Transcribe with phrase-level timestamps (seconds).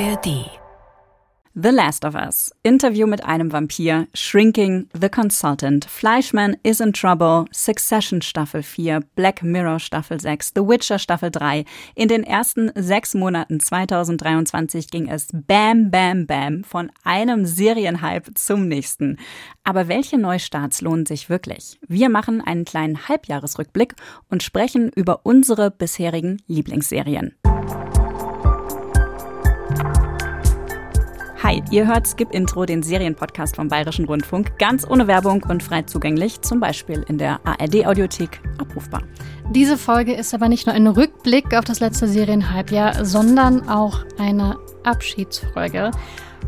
[0.00, 0.50] ARD.
[1.54, 2.50] The Last of Us.
[2.64, 4.08] Interview mit einem Vampir.
[4.12, 4.88] Shrinking.
[4.92, 5.84] The Consultant.
[5.84, 7.44] Fleischman is in Trouble.
[7.52, 9.02] Succession Staffel 4.
[9.14, 10.50] Black Mirror Staffel 6.
[10.56, 11.64] The Witcher Staffel 3.
[11.94, 18.66] In den ersten sechs Monaten 2023 ging es bam, bam, bam von einem Serienhype zum
[18.66, 19.18] nächsten.
[19.62, 21.78] Aber welche Neustarts lohnen sich wirklich?
[21.86, 23.94] Wir machen einen kleinen Halbjahresrückblick
[24.28, 27.36] und sprechen über unsere bisherigen Lieblingsserien.
[31.54, 35.82] Hi, ihr hört Skip Intro, den Serienpodcast vom Bayerischen Rundfunk, ganz ohne Werbung und frei
[35.82, 39.04] zugänglich, zum Beispiel in der ARD-Audiothek abrufbar.
[39.50, 44.58] Diese Folge ist aber nicht nur ein Rückblick auf das letzte Serienhalbjahr, sondern auch eine
[44.82, 45.92] Abschiedsfolge.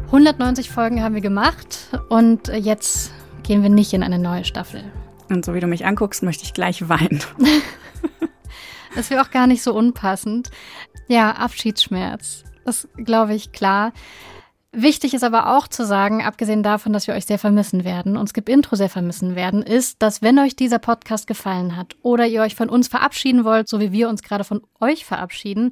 [0.06, 3.12] 190 Folgen haben wir gemacht und jetzt
[3.44, 4.82] gehen wir nicht in eine neue Staffel.
[5.28, 7.22] Und so wie du mich anguckst, möchte ich gleich weinen.
[8.96, 10.50] das wäre auch gar nicht so unpassend.
[11.06, 12.42] Ja, Abschiedsschmerz.
[12.64, 13.92] Das glaube ich klar.
[14.78, 18.28] Wichtig ist aber auch zu sagen, abgesehen davon, dass wir euch sehr vermissen werden, und
[18.28, 22.42] Skip Intro sehr vermissen werden, ist, dass wenn euch dieser Podcast gefallen hat oder ihr
[22.42, 25.70] euch von uns verabschieden wollt, so wie wir uns gerade von euch verabschieden,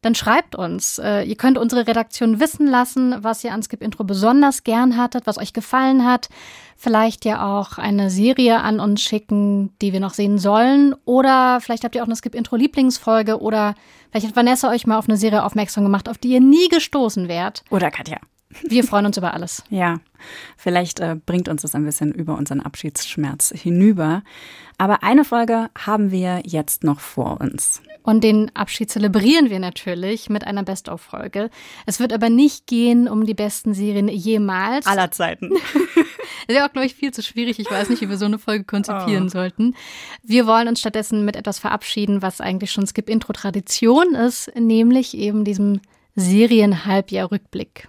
[0.00, 0.98] dann schreibt uns.
[0.98, 5.26] Äh, ihr könnt unsere Redaktion wissen lassen, was ihr an Skip Intro besonders gern hattet,
[5.26, 6.30] was euch gefallen hat.
[6.74, 10.94] Vielleicht ja auch eine Serie an uns schicken, die wir noch sehen sollen.
[11.04, 13.74] Oder vielleicht habt ihr auch eine Skip Intro Lieblingsfolge oder
[14.10, 17.28] vielleicht hat Vanessa euch mal auf eine Serie aufmerksam gemacht, auf die ihr nie gestoßen
[17.28, 17.62] wärt.
[17.68, 18.16] Oder Katja.
[18.62, 19.62] Wir freuen uns über alles.
[19.68, 20.00] Ja,
[20.56, 24.22] vielleicht äh, bringt uns das ein bisschen über unseren Abschiedsschmerz hinüber.
[24.78, 27.82] Aber eine Folge haben wir jetzt noch vor uns.
[28.02, 31.50] Und den Abschied zelebrieren wir natürlich mit einer Best-of-Folge.
[31.84, 34.86] Es wird aber nicht gehen um die besten Serien jemals.
[34.86, 35.50] Aller Zeiten.
[36.46, 37.58] Das ja auch, glaube ich, viel zu schwierig.
[37.58, 39.28] Ich weiß nicht, wie wir so eine Folge konzipieren oh.
[39.28, 39.74] sollten.
[40.22, 45.82] Wir wollen uns stattdessen mit etwas verabschieden, was eigentlich schon Skip-Intro-Tradition ist, nämlich eben diesem
[46.16, 47.88] Serien-Halbjahr-Rückblick.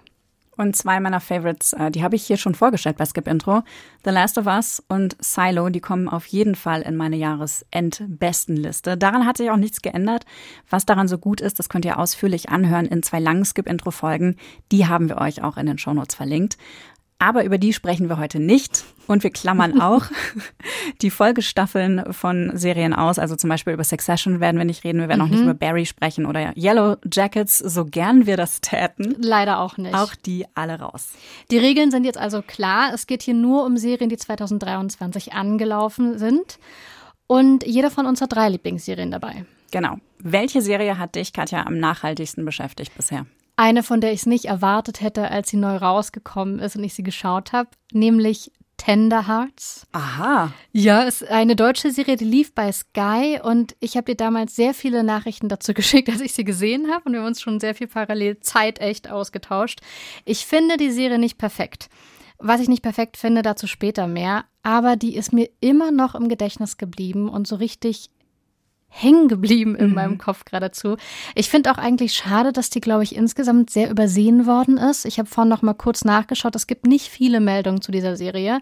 [0.60, 3.62] Und zwei meiner Favorites, äh, die habe ich hier schon vorgestellt bei Skip Intro.
[4.04, 8.98] The Last of Us und Silo, die kommen auf jeden Fall in meine Jahresendbestenliste.
[8.98, 10.26] Daran hat sich auch nichts geändert.
[10.68, 13.90] Was daran so gut ist, das könnt ihr ausführlich anhören in zwei langen Skip Intro
[13.90, 14.36] Folgen.
[14.70, 16.58] Die haben wir euch auch in den Shownotes verlinkt.
[17.20, 18.84] Aber über die sprechen wir heute nicht.
[19.06, 20.06] Und wir klammern auch
[21.02, 23.18] die Folgestaffeln von Serien aus.
[23.18, 25.00] Also zum Beispiel über Succession werden wir nicht reden.
[25.00, 25.26] Wir werden mhm.
[25.26, 25.50] auch nicht mhm.
[25.50, 29.16] über Barry sprechen oder Yellow Jackets, so gern wir das täten.
[29.20, 29.94] Leider auch nicht.
[29.94, 31.12] Auch die alle raus.
[31.50, 32.92] Die Regeln sind jetzt also klar.
[32.94, 36.58] Es geht hier nur um Serien, die 2023 angelaufen sind.
[37.26, 39.44] Und jeder von uns hat drei Lieblingsserien dabei.
[39.70, 39.98] Genau.
[40.18, 43.26] Welche Serie hat dich, Katja, am nachhaltigsten beschäftigt bisher?
[43.60, 46.94] Eine, von der ich es nicht erwartet hätte, als sie neu rausgekommen ist und ich
[46.94, 49.86] sie geschaut habe, nämlich Tender Hearts.
[49.92, 50.54] Aha.
[50.72, 54.72] Ja, ist eine deutsche Serie, die lief bei Sky und ich habe dir damals sehr
[54.72, 57.74] viele Nachrichten dazu geschickt, als ich sie gesehen habe und wir haben uns schon sehr
[57.74, 59.80] viel parallel Zeit echt ausgetauscht.
[60.24, 61.90] Ich finde die Serie nicht perfekt.
[62.38, 66.30] Was ich nicht perfekt finde, dazu später mehr, aber die ist mir immer noch im
[66.30, 68.08] Gedächtnis geblieben und so richtig
[68.90, 69.94] hängen geblieben in mhm.
[69.94, 70.96] meinem Kopf geradezu.
[71.34, 75.06] Ich finde auch eigentlich schade, dass die, glaube ich, insgesamt sehr übersehen worden ist.
[75.06, 76.56] Ich habe vorhin noch mal kurz nachgeschaut.
[76.56, 78.60] Es gibt nicht viele Meldungen zu dieser Serie.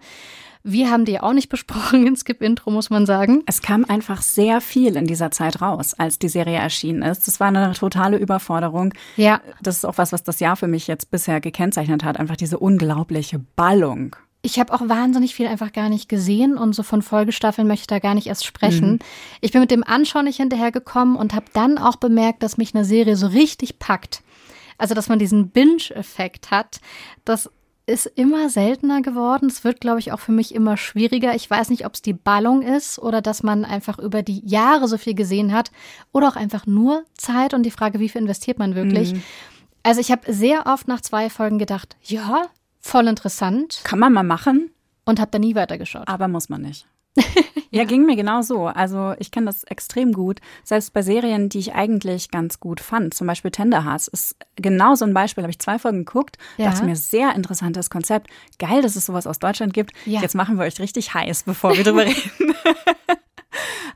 [0.63, 3.43] Wir haben die auch nicht besprochen in Skip Intro, muss man sagen.
[3.47, 7.27] Es kam einfach sehr viel in dieser Zeit raus, als die Serie erschienen ist.
[7.27, 8.93] Das war eine totale Überforderung.
[9.17, 9.41] Ja.
[9.63, 12.21] Das ist auch was, was das Jahr für mich jetzt bisher gekennzeichnet hat.
[12.21, 16.83] Einfach diese unglaubliche Ballung ich habe auch wahnsinnig viel einfach gar nicht gesehen und so
[16.83, 18.93] von Folgestaffeln möchte ich da gar nicht erst sprechen.
[18.93, 18.99] Mhm.
[19.41, 22.85] Ich bin mit dem Anschauen nicht hinterhergekommen und habe dann auch bemerkt, dass mich eine
[22.85, 24.23] Serie so richtig packt.
[24.79, 26.81] Also, dass man diesen Binge-Effekt hat.
[27.25, 27.51] Das
[27.87, 29.49] ist immer seltener geworden.
[29.49, 31.35] Es wird, glaube ich, auch für mich immer schwieriger.
[31.35, 34.87] Ich weiß nicht, ob es die Ballung ist oder dass man einfach über die Jahre
[34.87, 35.73] so viel gesehen hat
[36.13, 39.15] oder auch einfach nur Zeit und die Frage, wie viel investiert man wirklich.
[39.15, 39.23] Mhm.
[39.83, 42.43] Also ich habe sehr oft nach zwei Folgen gedacht, ja,
[42.89, 43.81] voll interessant.
[43.85, 44.71] Kann man mal machen.
[45.05, 46.07] Und habe da nie weitergeschaut.
[46.07, 46.87] Aber muss man nicht.
[47.17, 47.23] ja.
[47.71, 48.67] ja, ging mir genau so.
[48.67, 50.41] Also ich kenne das extrem gut.
[50.65, 54.95] Selbst bei Serien, die ich eigentlich ganz gut fand, zum Beispiel Tender Hearts, ist genau
[54.95, 55.43] so ein Beispiel.
[55.43, 56.71] Habe ich zwei Folgen geguckt, ja.
[56.71, 58.29] dachte mir, sehr interessantes Konzept.
[58.59, 59.93] Geil, dass es sowas aus Deutschland gibt.
[60.05, 60.21] Ja.
[60.21, 62.55] Jetzt machen wir euch richtig heiß, bevor wir drüber reden.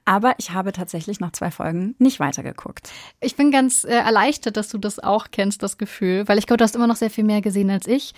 [0.04, 2.90] Aber ich habe tatsächlich nach zwei Folgen nicht weitergeguckt.
[3.20, 6.58] Ich bin ganz äh, erleichtert, dass du das auch kennst, das Gefühl, weil ich glaube,
[6.58, 8.12] du hast immer noch sehr viel mehr gesehen als ich.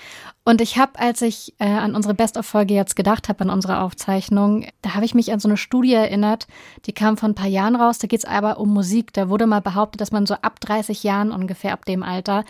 [0.45, 4.67] Und ich habe, als ich äh, an unsere Best-of-Folge jetzt gedacht habe, an unsere Aufzeichnung,
[4.81, 6.47] da habe ich mich an so eine Studie erinnert,
[6.87, 7.99] die kam vor ein paar Jahren raus.
[7.99, 9.13] Da geht es aber um Musik.
[9.13, 12.45] Da wurde mal behauptet, dass man so ab 30 Jahren ungefähr ab dem Alter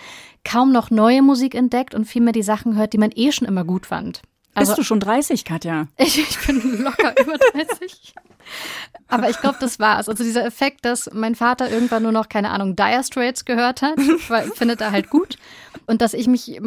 [0.45, 3.65] kaum noch neue Musik entdeckt und vielmehr die Sachen hört, die man eh schon immer
[3.65, 4.23] gut fand.
[4.55, 5.89] Also, Bist du schon 30, Katja?
[5.97, 8.15] Ich, ich bin locker über 30.
[9.09, 10.09] Aber ich glaube, das war's.
[10.09, 13.99] Also dieser Effekt, dass mein Vater irgendwann nur noch, keine Ahnung, Dire Straits gehört hat,
[14.29, 15.37] weil, findet er halt gut.
[15.87, 16.61] und dass ich mich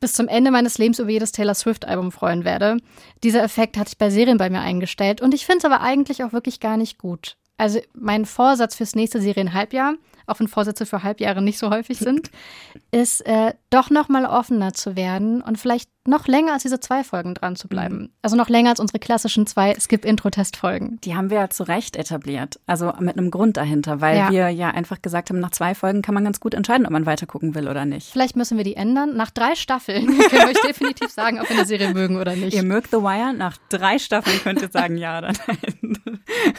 [0.00, 2.78] bis zum Ende meines Lebens über jedes Taylor Swift-Album freuen werde.
[3.22, 6.24] Dieser Effekt hat sich bei Serien bei mir eingestellt und ich finde es aber eigentlich
[6.24, 7.36] auch wirklich gar nicht gut.
[7.56, 9.94] Also mein Vorsatz fürs nächste Serienhalbjahr
[10.26, 12.30] auch wenn Vorsätze für Halbjahre nicht so häufig sind,
[12.90, 17.02] ist äh, doch noch mal offener zu werden und vielleicht noch länger als diese zwei
[17.02, 17.96] Folgen dran zu bleiben.
[17.96, 18.08] Mhm.
[18.22, 20.98] Also noch länger als unsere klassischen zwei Skip-Intro-Test-Folgen.
[21.02, 22.60] Die haben wir ja zu Recht etabliert.
[22.66, 24.30] Also mit einem Grund dahinter, weil ja.
[24.30, 27.06] wir ja einfach gesagt haben, nach zwei Folgen kann man ganz gut entscheiden, ob man
[27.06, 28.10] weitergucken will oder nicht.
[28.10, 29.16] Vielleicht müssen wir die ändern.
[29.16, 32.54] Nach drei Staffeln können wir euch definitiv sagen, ob wir eine Serie mögen oder nicht.
[32.54, 33.32] Ihr mögt The Wire?
[33.34, 35.98] Nach drei Staffeln könnt ihr sagen ja oder nein.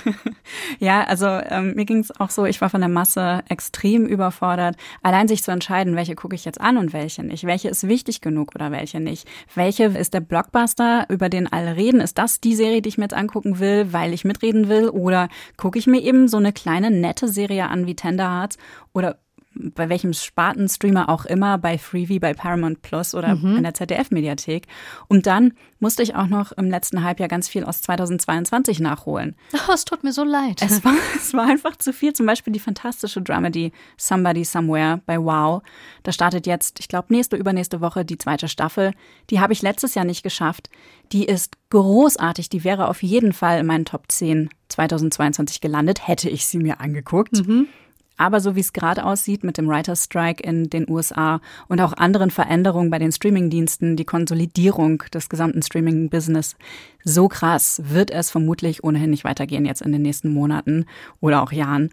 [0.80, 4.76] ja, also ähm, mir ging es auch so, ich war von der Masse extrem überfordert,
[5.04, 7.46] allein sich zu entscheiden, welche gucke ich jetzt an und welche nicht.
[7.46, 9.28] Welche ist wichtig genug oder welche nicht.
[9.54, 12.02] Welche ist der Blockbuster, über den alle reden?
[12.02, 14.90] Ist das die Serie, die ich mir jetzt angucken will, weil ich mitreden will?
[14.90, 18.58] Oder gucke ich mir eben so eine kleine, nette Serie an wie Tender Hearts?
[18.94, 19.18] Oder
[19.56, 23.58] bei welchem Spartenstreamer auch immer, bei Freevee, bei Paramount Plus oder mhm.
[23.58, 24.68] in der ZDF-Mediathek.
[25.08, 29.36] Und dann musste ich auch noch im letzten Halbjahr ganz viel aus 2022 nachholen.
[29.54, 30.62] Oh, es tut mir so leid.
[30.62, 32.14] Es war, es war einfach zu viel.
[32.14, 35.64] Zum Beispiel die fantastische Dramedy Somebody Somewhere bei Wow.
[36.04, 38.92] Da startet jetzt, ich glaube, nächste, übernächste Woche die zweite Staffel.
[39.30, 40.70] Die habe ich letztes Jahr nicht geschafft.
[41.12, 42.50] Die ist großartig.
[42.50, 46.80] Die wäre auf jeden Fall in meinen Top 10 2022 gelandet, hätte ich sie mir
[46.80, 47.48] angeguckt.
[47.48, 47.68] Mhm.
[48.18, 51.94] Aber so wie es gerade aussieht mit dem Writers Strike in den USA und auch
[51.94, 56.56] anderen Veränderungen bei den Streamingdiensten, die Konsolidierung des gesamten Streaming-Business,
[57.04, 60.86] so krass wird es vermutlich ohnehin nicht weitergehen jetzt in den nächsten Monaten
[61.20, 61.90] oder auch Jahren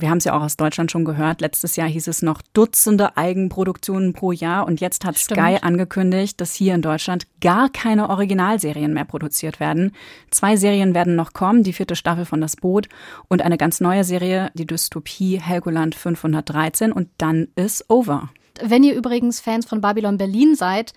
[0.00, 3.16] wir haben es ja auch aus Deutschland schon gehört, letztes Jahr hieß es noch Dutzende
[3.16, 5.40] Eigenproduktionen pro Jahr und jetzt hat Stimmt.
[5.40, 9.92] Sky angekündigt, dass hier in Deutschland gar keine Originalserien mehr produziert werden.
[10.30, 12.88] Zwei Serien werden noch kommen, die vierte Staffel von Das Boot
[13.28, 18.30] und eine ganz neue Serie, die Dystopie Helgoland 513 und dann ist over.
[18.62, 20.92] Wenn ihr übrigens Fans von Babylon Berlin seid,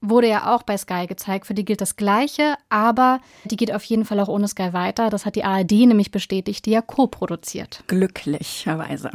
[0.00, 1.46] wurde ja auch bei Sky gezeigt.
[1.46, 5.10] Für die gilt das Gleiche, aber die geht auf jeden Fall auch ohne Sky weiter.
[5.10, 7.82] Das hat die ARD nämlich bestätigt, die ja co-produziert.
[7.86, 9.10] Glücklicherweise.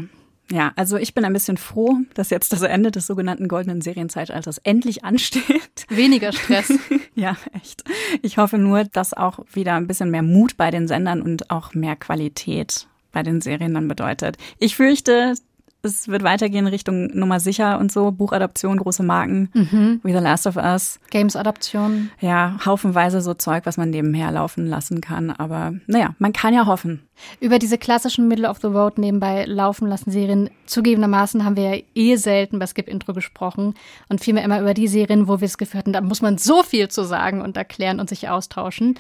[0.52, 4.58] Ja, also ich bin ein bisschen froh, dass jetzt das Ende des sogenannten goldenen Serienzeitalters
[4.60, 5.86] endlich ansteht.
[5.90, 6.74] Weniger Stress.
[7.16, 7.84] ja, echt.
[8.22, 11.74] Ich hoffe nur, dass auch wieder ein bisschen mehr Mut bei den Sendern und auch
[11.74, 14.38] mehr Qualität bei den Serien dann bedeutet.
[14.60, 15.36] Ich fürchte,
[15.86, 20.00] es wird weitergehen Richtung Nummer sicher und so, Buchadaption, große Marken, mhm.
[20.04, 20.98] wie The Last of Us.
[21.10, 22.10] Games-Adaption.
[22.22, 25.30] Ja, haufenweise so Zeug, was man nebenher laufen lassen kann.
[25.30, 27.04] Aber naja, man kann ja hoffen.
[27.42, 31.84] Über diese klassischen Middle of the Road nebenbei laufen lassen Serien, zugegebenermaßen haben wir ja
[31.96, 33.74] eh selten bei Skip Intro gesprochen
[34.08, 36.64] und vielmehr immer über die Serien, wo wir es geführt haben, da muss man so
[36.64, 38.98] viel zu sagen und erklären und sich austauschen.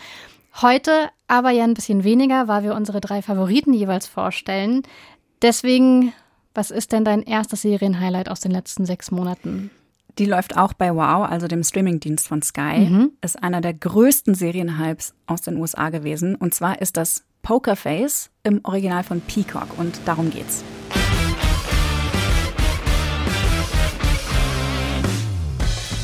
[0.61, 4.83] Heute aber ja ein bisschen weniger, weil wir unsere drei Favoriten jeweils vorstellen.
[5.41, 6.13] Deswegen
[6.53, 9.71] was ist denn dein erstes Serienhighlight aus den letzten sechs Monaten?
[10.19, 12.87] Die läuft auch bei Wow, also dem Streamingdienst von Sky.
[12.87, 13.11] Mhm.
[13.21, 16.35] Ist einer der größten Serienhypes aus den USA gewesen.
[16.35, 19.77] Und zwar ist das Poker Face im Original von Peacock.
[19.77, 20.63] Und darum geht's.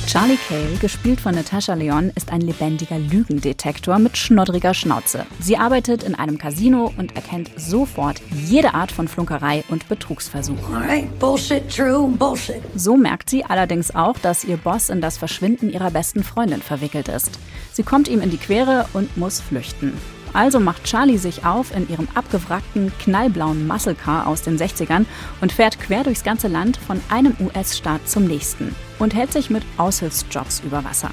[0.10, 5.28] Charlie Cale, gespielt von Natasha Leon, ist ein lebendiger Lügendetektor mit schnoddriger Schnauze.
[5.40, 10.58] Sie arbeitet in einem Casino und erkennt sofort jede Art von Flunkerei und Betrugsversuch.
[11.20, 12.60] bullshit, true, bullshit.
[12.74, 17.08] So merkt sie allerdings auch, dass ihr Boss in das Verschwinden ihrer besten Freundin verwickelt
[17.08, 17.38] ist.
[17.72, 19.94] Sie kommt ihm in die Quere und muss flüchten.
[20.34, 25.06] Also macht Charlie sich auf in ihrem abgewrackten, knallblauen Muscle Car aus den 60ern
[25.42, 29.64] und fährt quer durchs ganze Land von einem US-Staat zum nächsten und hält sich mit
[29.78, 31.10] Aushilfsjobs über Wasser.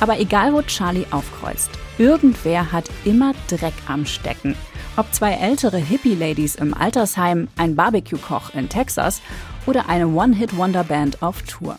[0.00, 4.56] Aber egal, wo Charlie aufkreuzt, irgendwer hat immer Dreck am Stecken.
[4.96, 9.20] Ob zwei ältere Hippie-Ladies im Altersheim, ein Barbecue-Koch in Texas
[9.66, 11.78] oder eine One-Hit-Wonder-Band auf Tour.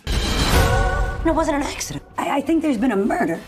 [1.26, 2.04] It wasn't an accident.
[2.18, 3.40] I, I think there's been a murder.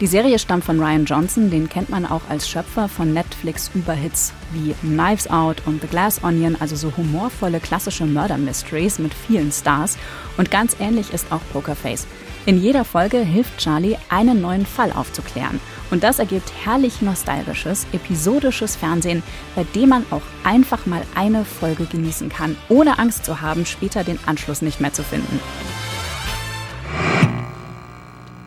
[0.00, 4.72] Die Serie stammt von Ryan Johnson, den kennt man auch als Schöpfer von Netflix-Überhits wie
[4.74, 9.98] Knives Out und The Glass Onion, also so humorvolle klassische Murder-Mysteries mit vielen Stars.
[10.36, 12.06] Und ganz ähnlich ist auch Pokerface.
[12.46, 15.58] In jeder Folge hilft Charlie, einen neuen Fall aufzuklären.
[15.90, 19.24] Und das ergibt herrlich nostalgisches, episodisches Fernsehen,
[19.56, 24.04] bei dem man auch einfach mal eine Folge genießen kann, ohne Angst zu haben, später
[24.04, 25.40] den Anschluss nicht mehr zu finden.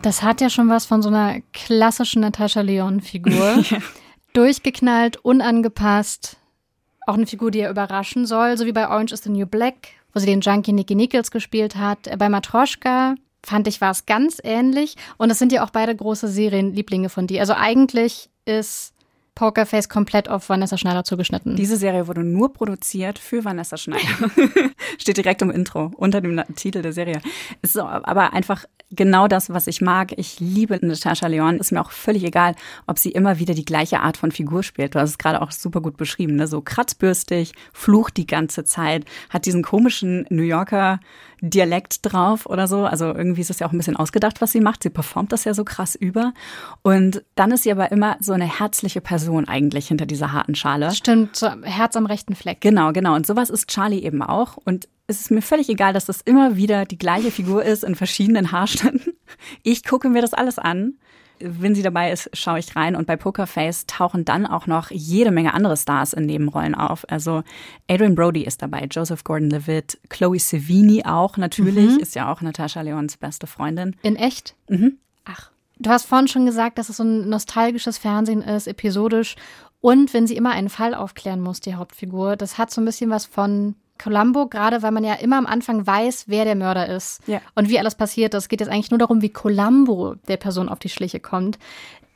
[0.02, 3.64] Das hat ja schon was von so einer klassischen Natascha Leon-Figur.
[4.32, 6.38] Durchgeknallt, unangepasst.
[7.06, 9.90] Auch eine Figur, die er überraschen soll, so wie bei Orange is the New Black,
[10.12, 12.08] wo sie den Junkie Nicky Nichols gespielt hat.
[12.18, 14.96] Bei Matroschka fand ich, war es ganz ähnlich.
[15.18, 17.40] Und es sind ja auch beide große Serienlieblinge von dir.
[17.40, 18.91] Also eigentlich ist
[19.34, 21.56] Pokerface komplett auf Vanessa Schneider zugeschnitten.
[21.56, 24.30] Diese Serie wurde nur produziert für Vanessa Schneider.
[24.98, 27.20] Steht direkt im Intro, unter dem Titel der Serie.
[27.62, 30.12] Ist so, aber einfach genau das, was ich mag.
[30.18, 31.58] Ich liebe Natascha Leon.
[31.58, 32.54] Ist mir auch völlig egal,
[32.86, 34.94] ob sie immer wieder die gleiche Art von Figur spielt.
[34.94, 36.36] Du hast es gerade auch super gut beschrieben.
[36.36, 36.46] Ne?
[36.46, 41.00] So kratzbürstig, flucht die ganze Zeit, hat diesen komischen New Yorker
[41.44, 42.84] Dialekt drauf oder so.
[42.84, 44.84] Also irgendwie ist es ja auch ein bisschen ausgedacht, was sie macht.
[44.84, 46.32] Sie performt das ja so krass über.
[46.82, 50.92] Und dann ist sie aber immer so eine herzliche Person eigentlich hinter dieser harten Schale.
[50.92, 52.60] Stimmt, so Herz am rechten Fleck.
[52.60, 53.16] Genau, genau.
[53.16, 54.56] Und sowas ist Charlie eben auch.
[54.56, 57.96] Und es ist mir völlig egal, dass das immer wieder die gleiche Figur ist in
[57.96, 59.14] verschiedenen Haarständen.
[59.64, 60.94] Ich gucke mir das alles an
[61.44, 62.96] wenn sie dabei ist, schaue ich rein.
[62.96, 67.04] Und bei Pokerface tauchen dann auch noch jede Menge andere Stars in Nebenrollen auf.
[67.10, 67.42] Also
[67.88, 71.98] Adrian Brody ist dabei, Joseph Gordon-Levitt, Chloe Sevigny auch natürlich, mhm.
[71.98, 73.96] ist ja auch Natascha Leons beste Freundin.
[74.02, 74.54] In echt?
[74.68, 74.98] Mhm.
[75.24, 75.50] Ach.
[75.78, 79.36] Du hast vorhin schon gesagt, dass es so ein nostalgisches Fernsehen ist, episodisch.
[79.80, 83.10] Und wenn sie immer einen Fall aufklären muss, die Hauptfigur, das hat so ein bisschen
[83.10, 87.20] was von Columbo, gerade weil man ja immer am Anfang weiß, wer der Mörder ist
[87.26, 87.40] ja.
[87.54, 88.34] und wie alles passiert.
[88.34, 91.58] Es geht jetzt eigentlich nur darum, wie Columbo der Person auf die Schliche kommt.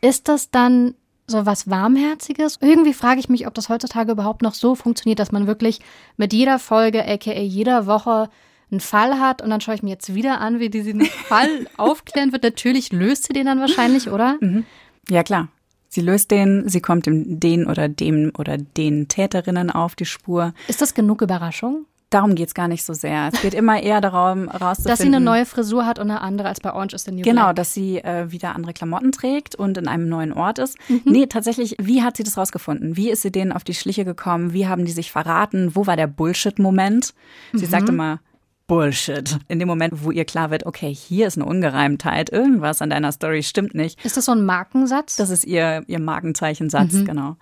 [0.00, 0.94] Ist das dann
[1.26, 2.58] so was Warmherziges?
[2.60, 5.80] Irgendwie frage ich mich, ob das heutzutage überhaupt noch so funktioniert, dass man wirklich
[6.16, 8.28] mit jeder Folge, aka jeder Woche,
[8.70, 12.32] einen Fall hat und dann schaue ich mir jetzt wieder an, wie diesen Fall aufklären
[12.32, 12.42] wird.
[12.42, 14.38] Natürlich löst sie den dann wahrscheinlich, oder?
[14.40, 14.64] Mhm.
[15.08, 15.48] Ja, klar.
[15.88, 20.52] Sie löst den, sie kommt dem, den oder dem oder den Täterinnen auf die Spur.
[20.68, 21.86] Ist das genug Überraschung?
[22.10, 23.30] Darum geht es gar nicht so sehr.
[23.32, 24.84] Es geht immer eher darum, rauszufinden.
[24.84, 27.22] Dass sie eine neue Frisur hat und eine andere als bei Orange is the New
[27.22, 27.56] Genau, Black.
[27.56, 30.78] dass sie äh, wieder andere Klamotten trägt und in einem neuen Ort ist.
[30.88, 31.00] Mhm.
[31.04, 32.96] Nee, tatsächlich, wie hat sie das rausgefunden?
[32.96, 34.52] Wie ist sie denen auf die Schliche gekommen?
[34.52, 35.74] Wie haben die sich verraten?
[35.74, 37.12] Wo war der Bullshit-Moment?
[37.52, 37.70] Sie mhm.
[37.70, 38.20] sagt immer,
[38.66, 39.38] Bullshit.
[39.46, 43.12] In dem Moment, wo ihr klar wird, okay, hier ist eine Ungereimtheit, irgendwas an deiner
[43.12, 44.04] Story stimmt nicht.
[44.04, 45.16] Ist das so ein Markensatz?
[45.16, 47.04] Das ist ihr, ihr Markenzeichensatz, mhm.
[47.04, 47.36] genau.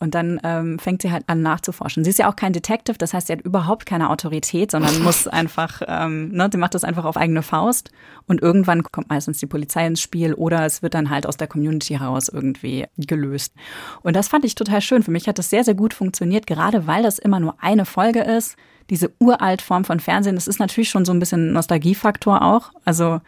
[0.00, 2.02] Und dann ähm, fängt sie halt an nachzuforschen.
[2.02, 5.28] Sie ist ja auch kein Detective, das heißt, sie hat überhaupt keine Autorität, sondern muss
[5.28, 7.92] einfach, ähm, ne, sie macht das einfach auf eigene Faust.
[8.26, 11.46] Und irgendwann kommt meistens die Polizei ins Spiel oder es wird dann halt aus der
[11.46, 13.54] Community heraus irgendwie gelöst.
[14.02, 15.04] Und das fand ich total schön.
[15.04, 18.20] Für mich hat das sehr, sehr gut funktioniert, gerade weil das immer nur eine Folge
[18.20, 18.56] ist
[18.90, 22.72] diese uralt Form von Fernsehen, das ist natürlich schon so ein bisschen Nostalgiefaktor auch.
[22.84, 23.20] Also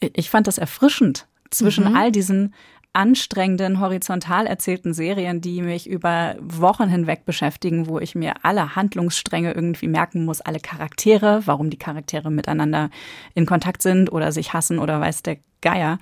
[0.00, 1.96] ich fand das erfrischend zwischen mhm.
[1.96, 2.54] all diesen
[2.92, 9.52] anstrengenden, horizontal erzählten Serien, die mich über Wochen hinweg beschäftigen, wo ich mir alle Handlungsstränge
[9.52, 12.90] irgendwie merken muss, alle Charaktere, warum die Charaktere miteinander
[13.34, 15.98] in Kontakt sind oder sich hassen oder weiß der Geier,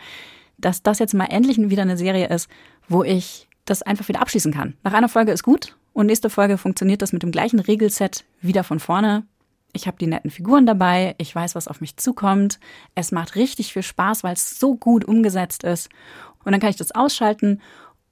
[0.56, 2.48] dass das jetzt mal endlich wieder eine Serie ist,
[2.88, 4.74] wo ich das einfach wieder abschließen kann.
[4.82, 8.62] Nach einer Folge ist gut und nächste Folge funktioniert das mit dem gleichen Regelset wieder
[8.62, 9.26] von vorne.
[9.72, 12.60] Ich habe die netten Figuren dabei, ich weiß, was auf mich zukommt.
[12.94, 15.88] Es macht richtig viel Spaß, weil es so gut umgesetzt ist.
[16.44, 17.60] Und dann kann ich das ausschalten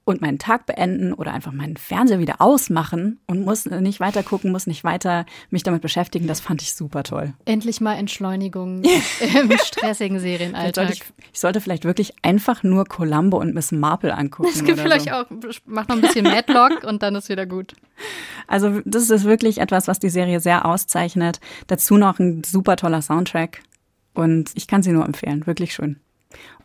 [0.07, 4.53] und meinen Tag beenden oder einfach meinen Fernseher wieder ausmachen und muss nicht weiter gucken,
[4.53, 6.27] muss nicht weiter mich damit beschäftigen.
[6.27, 7.33] Das fand ich super toll.
[7.43, 10.91] Endlich mal Entschleunigung im stressigen Serienalltag.
[10.91, 14.49] Ich, ich, sollte vielleicht wirklich einfach nur Columbo und Miss Marple angucken.
[14.49, 15.11] Es gibt vielleicht so.
[15.11, 15.25] auch,
[15.65, 17.73] mach noch ein bisschen Madlock und dann ist wieder gut.
[18.47, 21.41] Also das ist wirklich etwas, was die Serie sehr auszeichnet.
[21.67, 23.61] Dazu noch ein super toller Soundtrack
[24.13, 25.45] und ich kann sie nur empfehlen.
[25.45, 25.99] Wirklich schön.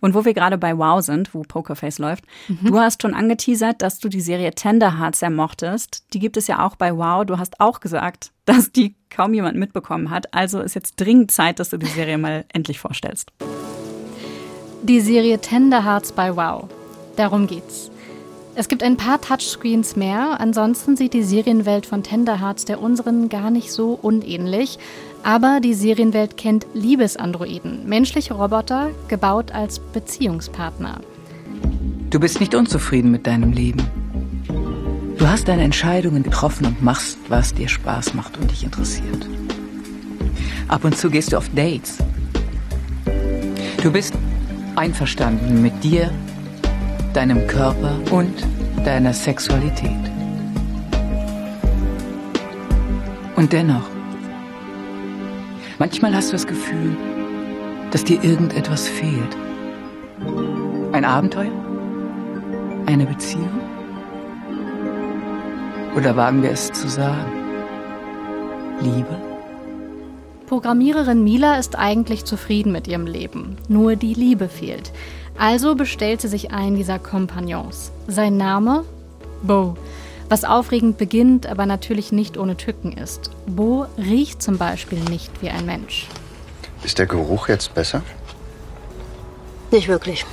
[0.00, 2.67] Und wo wir gerade bei Wow sind, wo Pokerface läuft, mhm.
[2.67, 6.05] du hast schon angeteasert, dass du die Serie Tender Heart sehr mochtest.
[6.12, 7.25] Die gibt es ja auch bei Wow.
[7.25, 10.33] Du hast auch gesagt, dass die kaum jemand mitbekommen hat.
[10.35, 13.31] Also ist jetzt dringend Zeit, dass du die Serie mal endlich vorstellst.
[14.83, 16.69] Die Serie Tender Hearts bei Wow.
[17.17, 17.91] Darum geht's.
[18.55, 23.31] Es gibt ein paar Touchscreens mehr, ansonsten sieht die Serienwelt von Tender Hearts der unseren
[23.31, 24.79] gar nicht so unähnlich.
[25.25, 31.00] Aber die Serienwelt kennt Liebesandroiden, menschliche Roboter, gebaut als Beziehungspartner.
[32.11, 33.83] Du bist nicht unzufrieden mit deinem Leben.
[35.19, 39.29] Du hast deine Entscheidungen getroffen und machst, was dir Spaß macht und dich interessiert.
[40.67, 41.99] Ab und zu gehst du auf Dates.
[43.83, 44.14] Du bist
[44.75, 46.11] einverstanden mit dir,
[47.14, 48.35] deinem Körper und
[48.85, 49.91] deiner Sexualität.
[53.37, 53.88] Und dennoch
[55.79, 56.97] Manchmal hast du das Gefühl,
[57.91, 59.37] dass dir irgendetwas fehlt.
[60.93, 61.50] Ein Abenteuer?
[62.87, 63.61] Eine Beziehung?
[65.97, 67.33] Oder wagen wir es zu sagen?
[68.81, 69.17] Liebe?
[70.47, 73.57] Programmiererin Mila ist eigentlich zufrieden mit ihrem Leben.
[73.69, 74.93] Nur die Liebe fehlt.
[75.38, 77.93] Also bestellt sie sich einen dieser Kompagnons.
[78.07, 78.85] Sein Name?
[79.43, 79.76] Bo
[80.32, 83.30] was aufregend beginnt, aber natürlich nicht ohne Tücken ist.
[83.46, 86.06] Bo riecht zum Beispiel nicht wie ein Mensch.
[86.82, 88.00] Ist der Geruch jetzt besser?
[89.70, 90.24] Nicht wirklich.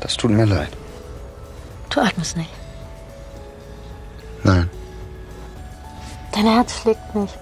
[0.00, 0.68] Das tut mir leid.
[1.88, 2.50] Du atmest nicht.
[4.42, 4.68] Nein.
[6.32, 7.38] Dein Herz schlägt nicht.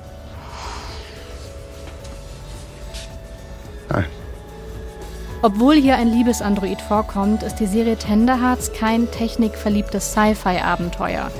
[5.44, 11.32] Obwohl hier ein Liebesandroid vorkommt, ist die Serie Tenderhearts kein technikverliebtes Sci-Fi-Abenteuer.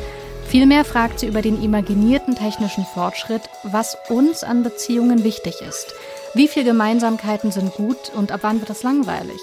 [0.49, 5.95] Vielmehr fragt sie über den imaginierten technischen Fortschritt, was uns an Beziehungen wichtig ist.
[6.35, 9.41] Wie viele Gemeinsamkeiten sind gut und ab wann wird es langweilig?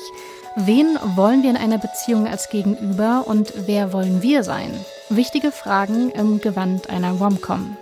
[0.58, 4.74] Wen wollen wir in einer Beziehung als Gegenüber und wer wollen wir sein?
[5.08, 7.78] Wichtige Fragen im Gewand einer Rom-Com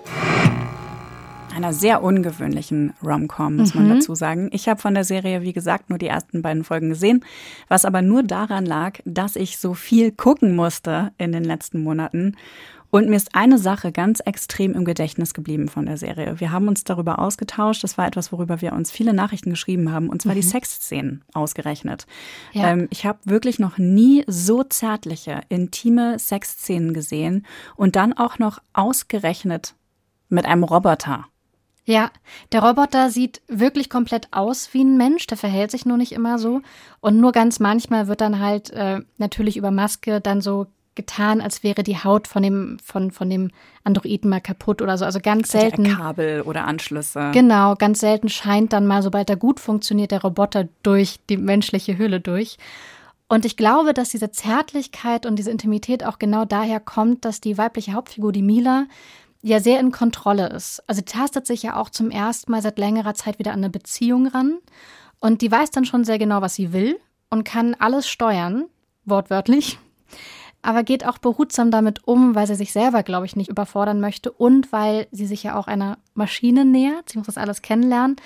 [1.58, 3.96] einer sehr ungewöhnlichen Rom-Com, muss man Mhm.
[3.96, 4.50] dazu sagen.
[4.54, 7.26] Ich habe von der Serie, wie gesagt, nur die ersten beiden Folgen gesehen,
[7.68, 12.36] was aber nur daran lag, dass ich so viel gucken musste in den letzten Monaten.
[12.90, 16.40] Und mir ist eine Sache ganz extrem im Gedächtnis geblieben von der Serie.
[16.40, 17.84] Wir haben uns darüber ausgetauscht.
[17.84, 22.08] Das war etwas, worüber wir uns viele Nachrichten geschrieben haben, und zwar die Sexszenen ausgerechnet.
[22.54, 22.70] Ja.
[22.72, 27.46] Ähm, ich habe wirklich noch nie so zärtliche, intime Sexszenen gesehen
[27.76, 29.76] und dann auch noch ausgerechnet
[30.30, 31.26] mit einem Roboter.
[31.88, 32.12] Ja,
[32.52, 36.38] der Roboter sieht wirklich komplett aus wie ein Mensch, der verhält sich nur nicht immer
[36.38, 36.60] so.
[37.00, 41.64] Und nur ganz manchmal wird dann halt äh, natürlich über Maske dann so getan, als
[41.64, 43.52] wäre die Haut von dem, von, von dem
[43.86, 45.06] Androiden mal kaputt oder so.
[45.06, 45.86] Also ganz er selten.
[45.86, 47.32] Kabel oder Anschlüsse.
[47.34, 51.98] Genau, ganz selten scheint dann mal, sobald er gut funktioniert, der Roboter durch die menschliche
[51.98, 52.58] Hülle durch.
[53.30, 57.58] Und ich glaube, dass diese Zärtlichkeit und diese Intimität auch genau daher kommt, dass die
[57.58, 58.88] weibliche Hauptfigur, die Mila,
[59.42, 60.84] ja sehr in Kontrolle ist.
[60.88, 63.70] Also die tastet sich ja auch zum ersten Mal seit längerer Zeit wieder an eine
[63.70, 64.58] Beziehung ran.
[65.20, 68.66] Und die weiß dann schon sehr genau, was sie will und kann alles steuern,
[69.06, 69.80] wortwörtlich.
[70.62, 74.32] Aber geht auch behutsam damit um, weil sie sich selber, glaube ich, nicht überfordern möchte
[74.32, 77.10] und weil sie sich ja auch einer Maschine nähert.
[77.10, 78.18] Sie muss das alles kennenlernen.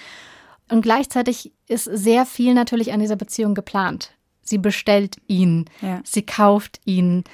[0.69, 4.13] Und gleichzeitig ist sehr viel natürlich an dieser Beziehung geplant.
[4.41, 5.99] Sie bestellt ihn, Ja.
[6.03, 7.25] sie kauft ihn.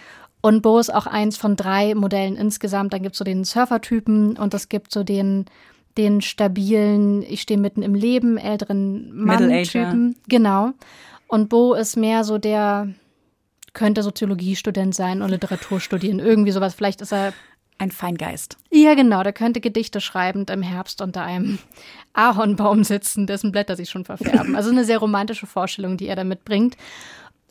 [0.48, 2.94] Und Bo ist auch eins von drei Modellen insgesamt.
[2.94, 5.44] Dann gibt es so den Surfer-Typen und es gibt so den,
[5.98, 9.14] den stabilen, ich stehe mitten im Leben, älteren.
[9.14, 10.16] Mann-Typen.
[10.30, 10.72] Genau.
[11.28, 12.88] Und Bo ist mehr so der,
[13.74, 16.20] könnte Soziologiestudent sein und Literatur studieren.
[16.20, 16.76] Irgendwie sowas.
[16.76, 17.34] Vielleicht ist er
[17.78, 18.58] Ein Feingeist.
[18.72, 21.60] ja, genau, der könnte Gedichte schreibend im Herbst unter einem
[22.14, 24.56] Ahornbaum sitzen, dessen Blätter sich schon verfärben.
[24.56, 26.78] Also eine sehr romantische Vorstellung, die er da mitbringt.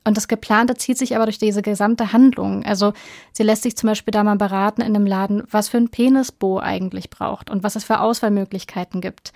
[0.06, 2.64] Und das Geplante zieht sich aber durch diese gesamte Handlung.
[2.64, 2.92] Also
[3.32, 6.30] sie lässt sich zum Beispiel da mal beraten in einem Laden, was für ein Penis
[6.30, 9.32] Bo eigentlich braucht und was es für Auswahlmöglichkeiten gibt.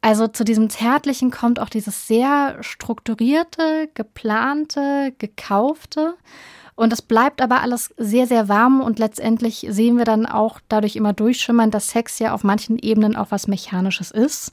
[0.00, 6.14] Also zu diesem Zärtlichen kommt auch dieses sehr strukturierte, geplante, gekaufte.
[6.74, 10.96] Und es bleibt aber alles sehr, sehr warm und letztendlich sehen wir dann auch dadurch
[10.96, 14.52] immer durchschimmern, dass Sex ja auf manchen Ebenen auch was Mechanisches ist.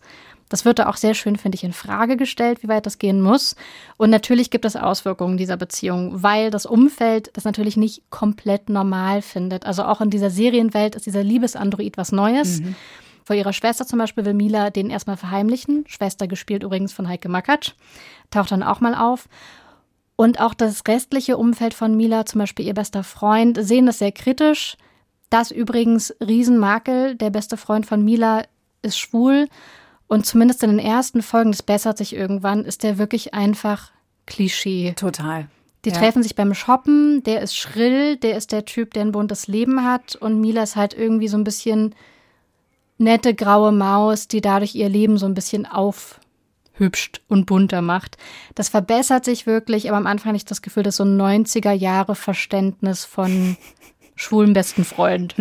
[0.50, 3.22] Das wird da auch sehr schön, finde ich, in Frage gestellt, wie weit das gehen
[3.22, 3.56] muss.
[3.98, 9.22] Und natürlich gibt es Auswirkungen dieser Beziehung, weil das Umfeld das natürlich nicht komplett normal
[9.22, 9.66] findet.
[9.66, 12.62] Also auch in dieser Serienwelt ist dieser Liebesandroid was Neues.
[13.26, 15.84] Vor ihrer Schwester zum Beispiel will Mila den erstmal verheimlichen.
[15.88, 17.74] Schwester gespielt übrigens von Heike Makatsch.
[18.32, 19.28] Taucht dann auch mal auf.
[20.16, 24.14] Und auch das restliche Umfeld von Mila, zum Beispiel ihr bester Freund, sehen das sehr
[24.14, 24.78] kritisch.
[25.30, 27.16] Das übrigens Riesenmakel.
[27.16, 28.44] Der beste Freund von Mila
[28.82, 29.50] ist schwul.
[30.08, 33.92] Und zumindest in den ersten Folgen, das bessert sich irgendwann, ist der wirklich einfach
[34.26, 34.94] Klischee.
[34.96, 35.48] Total.
[35.86, 35.98] Die Ja.
[35.98, 39.84] treffen sich beim Shoppen, der ist schrill, der ist der Typ, der ein buntes Leben
[39.86, 41.94] hat und Mila ist halt irgendwie so ein bisschen
[42.98, 48.18] nette graue Maus, die dadurch ihr Leben so ein bisschen aufhübscht und bunter macht.
[48.56, 51.74] Das verbessert sich wirklich, aber am Anfang hatte ich das Gefühl, dass so ein 90er
[51.74, 53.56] Jahre Verständnis von
[54.16, 55.36] schwulen besten Freund.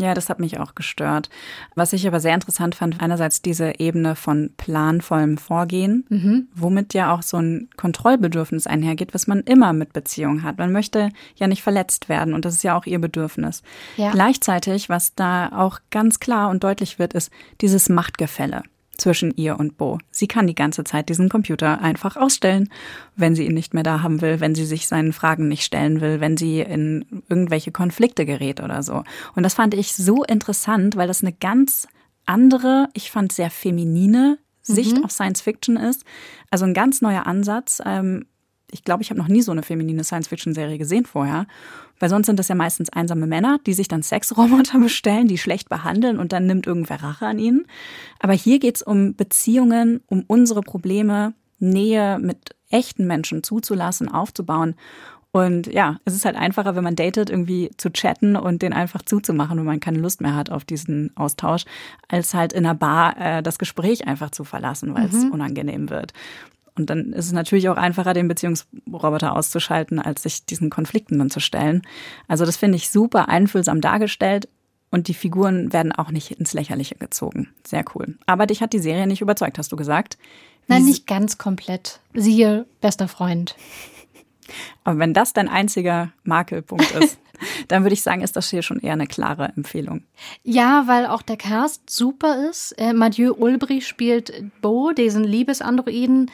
[0.00, 1.28] Ja, das hat mich auch gestört.
[1.74, 7.22] Was ich aber sehr interessant fand, einerseits diese Ebene von planvollem Vorgehen, womit ja auch
[7.22, 10.58] so ein Kontrollbedürfnis einhergeht, was man immer mit Beziehungen hat.
[10.58, 13.62] Man möchte ja nicht verletzt werden und das ist ja auch ihr Bedürfnis.
[13.96, 14.10] Ja.
[14.10, 18.62] Gleichzeitig, was da auch ganz klar und deutlich wird, ist dieses Machtgefälle
[19.00, 19.98] zwischen ihr und Bo.
[20.10, 22.68] Sie kann die ganze Zeit diesen Computer einfach ausstellen,
[23.16, 26.00] wenn sie ihn nicht mehr da haben will, wenn sie sich seinen Fragen nicht stellen
[26.00, 29.02] will, wenn sie in irgendwelche Konflikte gerät oder so.
[29.34, 31.88] Und das fand ich so interessant, weil das eine ganz
[32.26, 36.04] andere, ich fand sehr feminine Sicht auf Science Fiction ist.
[36.50, 37.80] Also ein ganz neuer Ansatz.
[37.84, 38.26] Ähm,
[38.70, 41.46] ich glaube, ich habe noch nie so eine feminine Science-Fiction-Serie gesehen vorher.
[42.00, 45.68] Weil sonst sind das ja meistens einsame Männer, die sich dann Sexroboter bestellen, die schlecht
[45.68, 47.66] behandeln und dann nimmt irgendwer Rache an ihnen.
[48.18, 54.74] Aber hier geht's um Beziehungen, um unsere Probleme, Nähe mit echten Menschen zuzulassen, aufzubauen.
[55.32, 59.02] Und ja, es ist halt einfacher, wenn man datet, irgendwie zu chatten und den einfach
[59.02, 61.66] zuzumachen, wenn man keine Lust mehr hat auf diesen Austausch,
[62.08, 66.14] als halt in einer Bar äh, das Gespräch einfach zu verlassen, weil es unangenehm wird.
[66.80, 71.30] Und dann ist es natürlich auch einfacher, den Beziehungsroboter auszuschalten, als sich diesen Konflikten dann
[71.30, 71.82] zu stellen.
[72.26, 74.48] Also das finde ich super einfühlsam dargestellt.
[74.90, 77.48] und die Figuren werden auch nicht ins Lächerliche gezogen.
[77.64, 78.18] Sehr cool.
[78.26, 80.18] Aber dich hat die Serie nicht überzeugt, hast du gesagt.
[80.66, 82.00] Nein, nicht ganz komplett.
[82.14, 83.54] Siehe, bester Freund.
[84.82, 87.18] Aber wenn das dein einziger Makelpunkt ist,
[87.68, 90.02] dann würde ich sagen, ist das hier schon eher eine klare Empfehlung.
[90.42, 92.72] Ja, weil auch der Cast super ist.
[92.72, 96.30] Äh, Mathieu Ulbrich spielt Bo, diesen Liebesandroiden.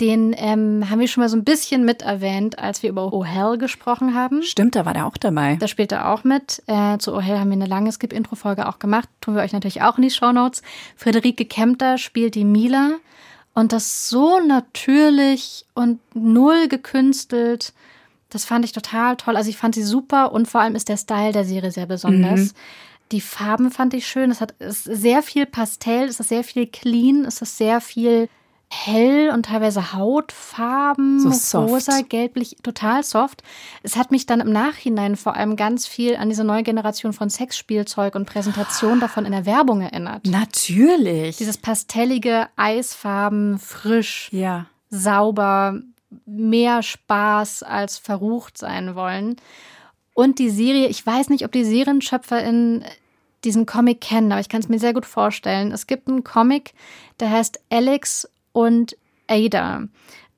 [0.00, 3.24] Den ähm, haben wir schon mal so ein bisschen mit erwähnt, als wir über Oh
[3.24, 4.42] Hell gesprochen haben.
[4.42, 5.56] Stimmt, da war der auch dabei.
[5.60, 6.62] Da spielt er auch mit.
[6.66, 9.08] Äh, zu Oh Hell haben wir eine lange Skip-Intro-Folge auch gemacht.
[9.20, 10.62] Tun wir euch natürlich auch in die Shownotes.
[10.96, 12.96] Friederike Kempter spielt die Mila.
[13.54, 17.72] Und das so natürlich und null gekünstelt.
[18.30, 19.36] Das fand ich total toll.
[19.36, 22.40] Also ich fand sie super und vor allem ist der Style der Serie sehr besonders.
[22.40, 22.50] Mhm.
[23.12, 24.32] Die Farben fand ich schön.
[24.32, 28.28] Es hat ist sehr viel Pastell, es ist sehr viel clean, es ist sehr viel
[28.74, 33.42] hell und teilweise Hautfarben, so rosa, gelblich, total soft.
[33.82, 37.30] Es hat mich dann im Nachhinein vor allem ganz viel an diese neue Generation von
[37.30, 40.26] Sexspielzeug und Präsentation davon in der Werbung erinnert.
[40.26, 41.36] Natürlich.
[41.36, 44.66] Dieses pastellige Eisfarben, frisch, ja.
[44.90, 45.80] sauber,
[46.26, 49.36] mehr Spaß als verrucht sein wollen.
[50.14, 52.84] Und die Serie, ich weiß nicht, ob die SerienschöpferInnen
[53.44, 55.72] diesen Comic kennen, aber ich kann es mir sehr gut vorstellen.
[55.72, 56.72] Es gibt einen Comic,
[57.20, 59.88] der heißt Alex und Ada.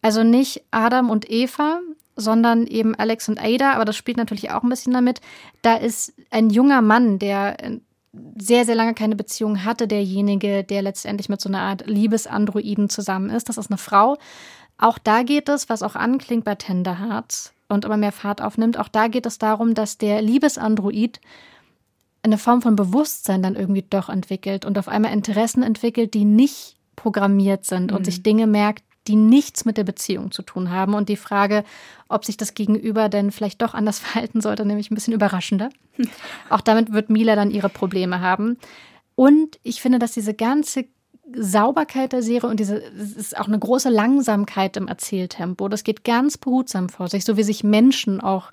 [0.02, 1.80] Also nicht Adam und Eva,
[2.16, 5.20] sondern eben Alex und Ada, aber das spielt natürlich auch ein bisschen damit.
[5.62, 7.56] Da ist ein junger Mann, der
[8.36, 13.30] sehr, sehr lange keine Beziehung hatte, derjenige, der letztendlich mit so einer Art Liebesandroiden zusammen
[13.30, 13.48] ist.
[13.48, 14.16] Das ist eine Frau.
[14.78, 18.78] Auch da geht es, was auch anklingt bei Tender Hearts und immer mehr Fahrt aufnimmt,
[18.78, 21.20] auch da geht es darum, dass der Liebesandroid
[22.22, 26.75] eine Form von Bewusstsein dann irgendwie doch entwickelt und auf einmal Interessen entwickelt, die nicht
[26.96, 27.96] programmiert sind mhm.
[27.96, 30.94] und sich Dinge merkt, die nichts mit der Beziehung zu tun haben.
[30.94, 31.64] Und die Frage,
[32.08, 35.70] ob sich das Gegenüber denn vielleicht doch anders verhalten sollte, nämlich ein bisschen überraschender.
[36.50, 38.58] Auch damit wird Mila dann ihre Probleme haben.
[39.14, 40.84] Und ich finde, dass diese ganze
[41.34, 45.68] Sauberkeit der Serie und diese es ist auch eine große Langsamkeit im Erzähltempo.
[45.68, 48.52] Das geht ganz behutsam vor sich, so wie sich Menschen auch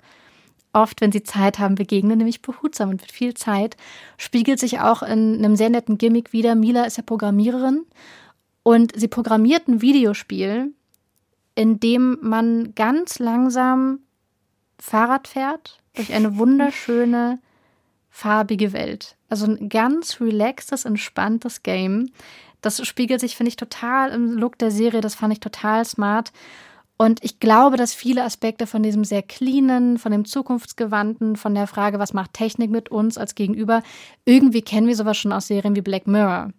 [0.72, 3.76] oft, wenn sie Zeit haben, begegnen, nämlich behutsam und mit viel Zeit.
[4.16, 6.56] Spiegelt sich auch in einem sehr netten Gimmick wieder.
[6.56, 7.84] Mila ist ja Programmiererin
[8.64, 10.72] und sie programmiert ein Videospiel,
[11.54, 14.00] in dem man ganz langsam
[14.80, 17.38] Fahrrad fährt durch eine wunderschöne,
[18.10, 19.16] farbige Welt.
[19.28, 22.10] Also ein ganz relaxtes, entspanntes Game.
[22.62, 25.02] Das spiegelt sich, finde ich, total im Look der Serie.
[25.02, 26.32] Das fand ich total smart.
[26.96, 31.66] Und ich glaube, dass viele Aspekte von diesem sehr cleanen, von dem zukunftsgewandten, von der
[31.66, 33.82] Frage, was macht Technik mit uns als Gegenüber,
[34.24, 36.50] irgendwie kennen wir sowas schon aus Serien wie Black Mirror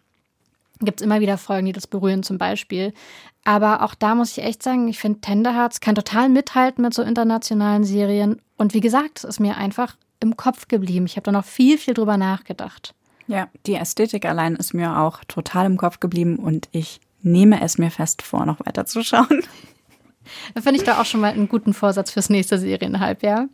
[0.79, 2.93] gibt es immer wieder Folgen, die das berühren zum Beispiel.
[3.43, 7.03] Aber auch da muss ich echt sagen, ich finde Tenderhearts kann total mithalten mit so
[7.03, 8.41] internationalen Serien.
[8.57, 11.05] Und wie gesagt, es ist mir einfach im Kopf geblieben.
[11.05, 12.95] Ich habe da noch viel, viel drüber nachgedacht.
[13.27, 17.77] Ja, die Ästhetik allein ist mir auch total im Kopf geblieben und ich nehme es
[17.77, 19.43] mir fest vor, noch weiter zu schauen.
[20.53, 23.47] Da finde ich da auch schon mal einen guten Vorsatz fürs nächste Serienhalbjahr.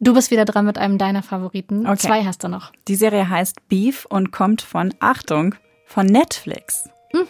[0.00, 1.86] Du bist wieder dran mit einem deiner Favoriten.
[1.86, 1.98] Okay.
[1.98, 2.72] Zwei hast du noch.
[2.88, 5.54] Die Serie heißt Beef und kommt von, Achtung,
[5.94, 6.88] von Netflix.
[7.12, 7.28] Hm.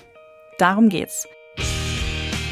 [0.56, 1.28] Darum geht's.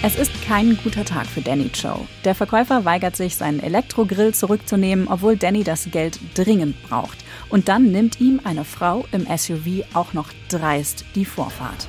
[0.03, 2.07] Es ist kein guter Tag für Danny Cho.
[2.27, 7.17] Der Verkäufer weigert sich, seinen Elektrogrill zurückzunehmen, obwohl Danny das Geld dringend braucht.
[7.49, 11.89] Und dann nimmt ihm eine Frau im SUV auch noch dreist die Vorfahrt.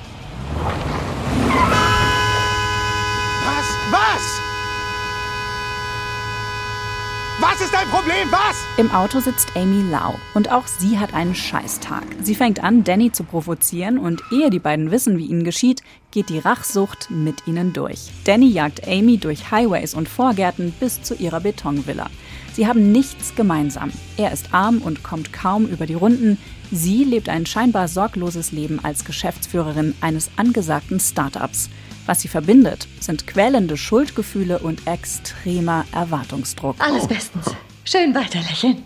[7.40, 8.30] Was ist dein Problem?
[8.30, 8.56] Was?
[8.76, 12.04] Im Auto sitzt Amy Lau und auch sie hat einen Scheißtag.
[12.22, 16.28] Sie fängt an, Danny zu provozieren und ehe die beiden wissen, wie ihnen geschieht, geht
[16.28, 18.12] die Rachsucht mit ihnen durch.
[18.22, 22.08] Danny jagt Amy durch Highways und Vorgärten bis zu ihrer Betonvilla.
[22.52, 23.90] Sie haben nichts gemeinsam.
[24.16, 26.38] Er ist arm und kommt kaum über die Runden.
[26.70, 31.68] Sie lebt ein scheinbar sorgloses Leben als Geschäftsführerin eines angesagten Startups.
[32.06, 36.76] Was sie verbindet, sind quälende Schuldgefühle und extremer Erwartungsdruck.
[36.78, 37.46] Alles bestens.
[37.84, 38.84] Schön weiterlächeln.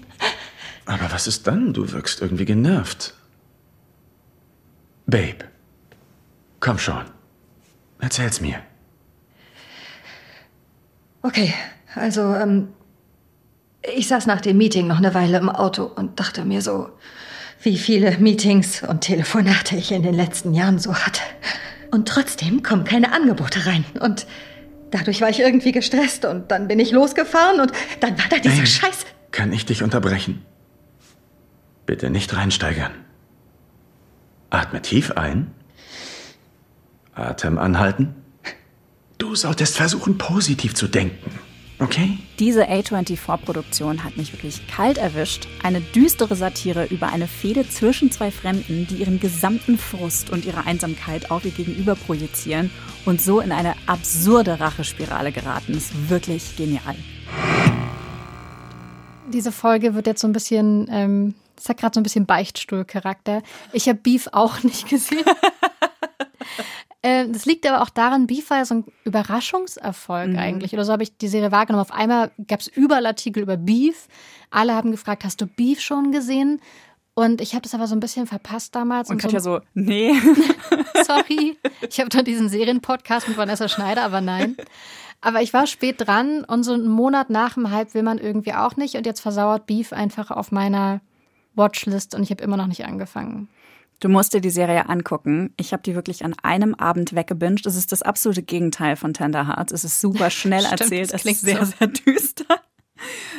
[0.86, 1.72] Aber was ist dann?
[1.72, 3.14] Du wirkst irgendwie genervt.
[5.06, 5.44] Babe,
[6.60, 7.04] komm schon.
[7.98, 8.62] Erzähl's mir.
[11.22, 11.52] Okay,
[11.94, 12.68] also, ähm,
[13.96, 16.90] ich saß nach dem Meeting noch eine Weile im Auto und dachte mir so,
[17.62, 21.22] wie viele Meetings und Telefonate ich in den letzten Jahren so hatte.
[21.90, 23.84] Und trotzdem kommen keine Angebote rein.
[24.00, 24.26] Und
[24.90, 28.58] dadurch war ich irgendwie gestresst und dann bin ich losgefahren und dann war da dieser
[28.58, 29.06] Amy, Scheiß.
[29.30, 30.42] Kann ich dich unterbrechen?
[31.86, 32.92] Bitte nicht reinsteigern.
[34.50, 35.50] Atme tief ein.
[37.14, 38.14] Atem anhalten.
[39.18, 41.30] Du solltest versuchen, positiv zu denken.
[41.80, 42.18] Okay?
[42.40, 45.46] Diese A24-Produktion hat mich wirklich kalt erwischt.
[45.62, 50.66] Eine düstere Satire über eine Fehde zwischen zwei Fremden, die ihren gesamten Frust und ihre
[50.66, 52.70] Einsamkeit auf ihr Gegenüber projizieren
[53.04, 55.72] und so in eine absurde Rachespirale geraten.
[55.72, 56.96] Ist wirklich genial.
[59.32, 63.42] Diese Folge wird jetzt so ein bisschen, ähm, es hat gerade so ein bisschen Beichtstuhl-Charakter.
[63.72, 65.24] Ich habe Beef auch nicht gesehen.
[67.08, 70.38] Äh, das liegt aber auch daran, Beef war ja so ein Überraschungserfolg mhm.
[70.38, 70.74] eigentlich.
[70.74, 71.82] Oder so habe ich die Serie wahrgenommen.
[71.82, 74.08] Auf einmal gab es überall Artikel über Beef.
[74.50, 76.60] Alle haben gefragt, hast du Beef schon gesehen?
[77.14, 79.08] Und ich habe das aber so ein bisschen verpasst damals.
[79.08, 80.12] Und, und Katja so, so nee.
[81.04, 81.56] Sorry.
[81.88, 84.56] Ich habe dann diesen Serienpodcast mit Vanessa Schneider, aber nein.
[85.20, 88.52] Aber ich war spät dran und so einen Monat nach dem Hype will man irgendwie
[88.52, 88.94] auch nicht.
[88.94, 91.00] Und jetzt versauert Beef einfach auf meiner
[91.56, 93.48] Watchlist und ich habe immer noch nicht angefangen.
[94.00, 95.52] Du musst dir die Serie angucken.
[95.56, 97.66] Ich habe die wirklich an einem Abend weggebinged.
[97.66, 99.72] Es ist das absolute Gegenteil von Tender Hearts.
[99.72, 101.12] Es ist super schnell Stimmt, erzählt.
[101.12, 101.72] Es ist sehr, so.
[101.78, 102.60] sehr düster.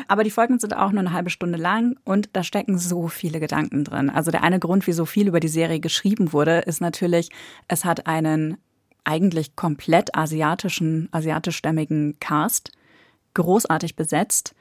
[0.08, 3.40] Aber die Folgen sind auch nur eine halbe Stunde lang und da stecken so viele
[3.40, 4.10] Gedanken drin.
[4.10, 7.30] Also der eine Grund, wie so viel über die Serie geschrieben wurde, ist natürlich,
[7.68, 8.58] es hat einen
[9.04, 12.72] eigentlich komplett asiatischen, asiatischstämmigen Cast,
[13.34, 14.56] großartig besetzt.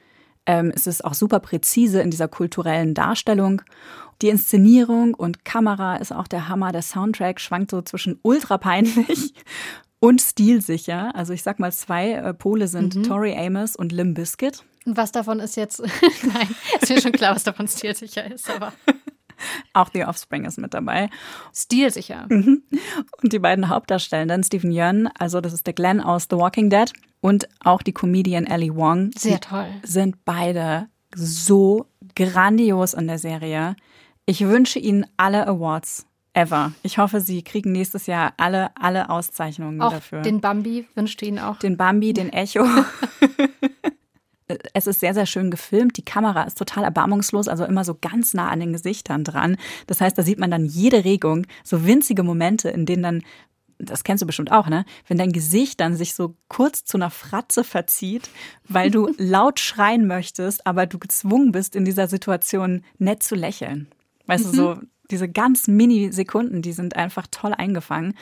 [0.45, 3.61] Ähm, es ist auch super präzise in dieser kulturellen Darstellung.
[4.21, 6.71] Die Inszenierung und Kamera ist auch der Hammer.
[6.71, 9.33] Der Soundtrack schwankt so zwischen ultra peinlich
[9.99, 11.15] und stilsicher.
[11.15, 13.03] Also ich sag mal, zwei äh, Pole sind mhm.
[13.03, 14.63] Tori Amos und Lim Biscuit.
[14.85, 15.79] Und was davon ist jetzt,
[16.33, 18.73] nein, ist mir schon klar, was davon stilsicher ist, aber.
[19.73, 21.09] Auch The Offspring ist mit dabei.
[21.53, 22.25] Stilsicher.
[22.27, 22.63] Mhm.
[23.21, 26.91] Und die beiden Hauptdarstellenden, Stephen Yeun, also das ist der Glenn aus The Walking Dead,
[27.21, 29.11] und auch die Comedian Ellie Wong.
[29.15, 29.67] Sehr toll.
[29.83, 33.75] Sind beide so grandios in der Serie.
[34.29, 36.71] Ich wünsche Ihnen alle Awards ever.
[36.83, 40.21] Ich hoffe, Sie kriegen nächstes Jahr alle, alle Auszeichnungen auch dafür.
[40.21, 41.57] Den Bambi wünscht Ihnen auch.
[41.57, 42.63] Den Bambi, den Echo.
[44.75, 45.97] es ist sehr, sehr schön gefilmt.
[45.97, 49.57] Die Kamera ist total erbarmungslos, also immer so ganz nah an den Gesichtern dran.
[49.87, 53.23] Das heißt, da sieht man dann jede Regung, so winzige Momente, in denen dann
[53.79, 54.83] das kennst du bestimmt auch, ne?
[55.07, 58.29] Wenn dein Gesicht dann sich so kurz zu einer Fratze verzieht,
[58.67, 63.87] weil du laut schreien möchtest, aber du gezwungen bist, in dieser Situation nett zu lächeln.
[64.29, 64.57] Weißt mhm.
[64.57, 64.77] du, so
[65.11, 68.13] diese ganz Mini-Sekunden, die sind einfach toll eingefangen.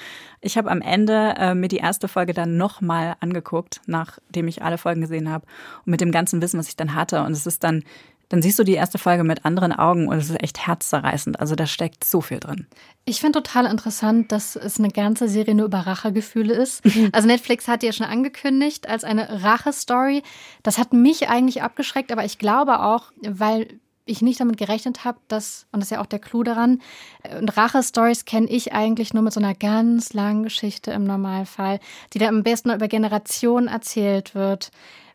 [0.42, 4.78] Ich habe am Ende äh, mir die erste Folge dann nochmal angeguckt, nachdem ich alle
[4.78, 5.46] Folgen gesehen habe
[5.86, 7.24] und mit dem ganzen Wissen, was ich dann hatte.
[7.24, 7.84] Und es ist dann
[8.30, 11.40] dann siehst du die erste Folge mit anderen Augen und es ist echt herzzerreißend.
[11.40, 12.68] Also da steckt so viel drin.
[13.06, 16.84] Ich finde total interessant, dass es eine ganze Serie nur über Rachegefühle ist.
[16.84, 17.10] Mhm.
[17.14, 20.24] Also Netflix hat ja schon angekündigt als eine Rache-Story.
[20.62, 25.20] Das hat mich eigentlich abgeschreckt, aber ich glaube auch, weil ich nicht damit gerechnet habe,
[25.28, 26.82] dass, und das ist ja auch der Clou daran,
[27.24, 31.80] äh, und Rache-Stories kenne ich eigentlich nur mit so einer ganz langen Geschichte im Normalfall,
[32.14, 34.72] die dann am besten über Generationen erzählt wird,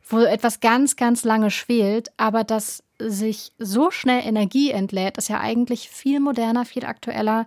[0.09, 5.41] wo etwas ganz, ganz lange schwelt, aber das sich so schnell Energie entlädt, ist ja
[5.41, 7.47] eigentlich viel moderner, viel aktueller.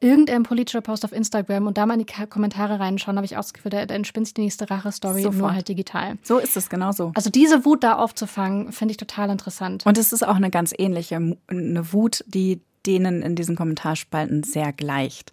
[0.00, 3.42] Irgendein politischer Post auf Instagram und da mal in die Kommentare reinschauen, habe ich auch
[3.42, 6.18] das Gefühl, da, entspinnt sich die nächste Rache-Story, nur halt digital.
[6.22, 7.12] So ist es, genau so.
[7.14, 9.84] Also diese Wut da aufzufangen, finde ich total interessant.
[9.86, 11.16] Und es ist auch eine ganz ähnliche,
[11.48, 15.32] eine Wut, die denen in diesen Kommentarspalten sehr gleicht.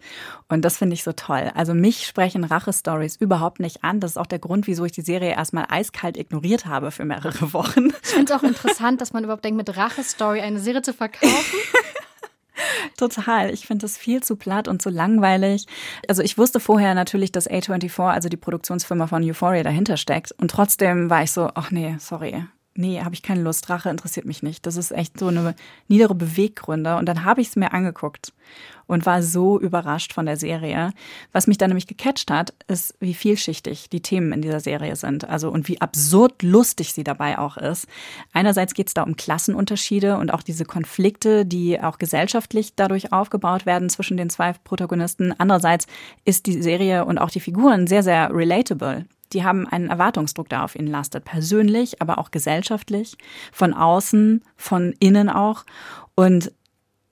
[0.50, 1.52] Und das finde ich so toll.
[1.56, 4.00] Also mich sprechen Rache-Stories überhaupt nicht an.
[4.00, 7.54] Das ist auch der Grund, wieso ich die Serie erstmal eiskalt ignoriert habe für mehrere
[7.54, 7.94] Wochen.
[8.04, 11.34] Ich finde es auch interessant, dass man überhaupt denkt, mit Rache-Story eine Serie zu verkaufen.
[12.98, 13.54] Total.
[13.54, 15.66] Ich finde das viel zu platt und zu langweilig.
[16.08, 20.32] Also ich wusste vorher natürlich, dass A24, also die Produktionsfirma von Euphoria, dahinter steckt.
[20.34, 24.26] Und trotzdem war ich so, ach nee, sorry nee, habe ich keine Lust, Rache interessiert
[24.26, 24.66] mich nicht.
[24.66, 25.56] Das ist echt so eine
[25.88, 26.98] niedere Beweggründe.
[26.98, 28.34] Und dann habe ich es mir angeguckt
[28.88, 30.92] und war so überrascht von der Serie.
[31.32, 35.28] Was mich dann nämlich gecatcht hat, ist, wie vielschichtig die Themen in dieser Serie sind.
[35.28, 37.88] Also und wie absurd lustig sie dabei auch ist.
[38.34, 43.66] Einerseits geht es da um Klassenunterschiede und auch diese Konflikte, die auch gesellschaftlich dadurch aufgebaut
[43.66, 45.34] werden zwischen den zwei Protagonisten.
[45.38, 45.88] Andererseits
[46.26, 50.64] ist die Serie und auch die Figuren sehr, sehr relatable die haben einen Erwartungsdruck, der
[50.64, 53.18] auf ihnen lastet, persönlich, aber auch gesellschaftlich,
[53.52, 55.66] von außen, von innen auch.
[56.16, 56.52] Und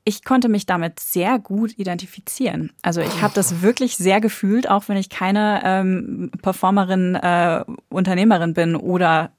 [0.06, 2.72] ich konnte mich damit sehr gut identifizieren.
[2.82, 8.54] Also ich habe das wirklich sehr gefühlt, auch wenn ich keine ähm, Performerin, äh, Unternehmerin
[8.54, 9.32] bin oder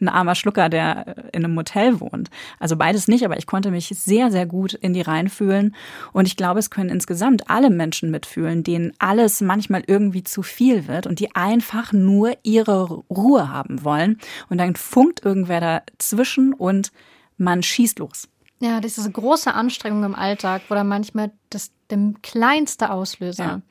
[0.00, 2.30] ein armer Schlucker, der in einem Motel wohnt.
[2.58, 5.74] Also beides nicht, aber ich konnte mich sehr, sehr gut in die Reihen fühlen.
[6.12, 10.88] Und ich glaube, es können insgesamt alle Menschen mitfühlen, denen alles manchmal irgendwie zu viel
[10.88, 14.18] wird und die einfach nur ihre Ruhe haben wollen.
[14.48, 16.92] Und dann funkt irgendwer dazwischen und
[17.36, 18.28] man schießt los.
[18.60, 23.44] Ja, das ist eine große Anstrengung im Alltag, wo dann manchmal das der kleinste Auslöser
[23.44, 23.62] ja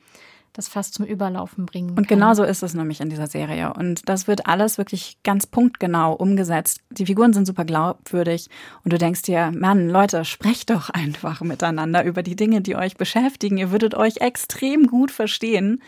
[0.52, 1.96] das fast zum Überlaufen bringen.
[1.96, 3.72] Und genau so ist es nämlich in dieser Serie.
[3.72, 6.80] Und das wird alles wirklich ganz punktgenau umgesetzt.
[6.90, 8.48] Die Figuren sind super glaubwürdig.
[8.84, 12.96] Und du denkst dir, Mann, Leute, sprecht doch einfach miteinander über die Dinge, die euch
[12.96, 13.58] beschäftigen.
[13.58, 15.80] Ihr würdet euch extrem gut verstehen.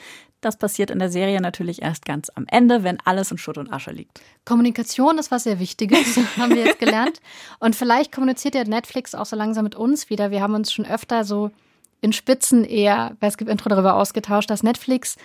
[0.43, 3.73] Das passiert in der Serie natürlich erst ganz am Ende, wenn alles in Schutt und
[3.73, 4.21] Asche liegt.
[4.45, 7.21] Kommunikation ist was sehr Wichtiges, haben wir jetzt gelernt.
[7.61, 10.33] Und vielleicht kommuniziert ja Netflix auch so langsam mit uns wieder.
[10.33, 11.53] Wir haben uns schon öfter so
[12.03, 15.17] in Spitzen eher bei Skip Intro darüber ausgetauscht, dass Netflix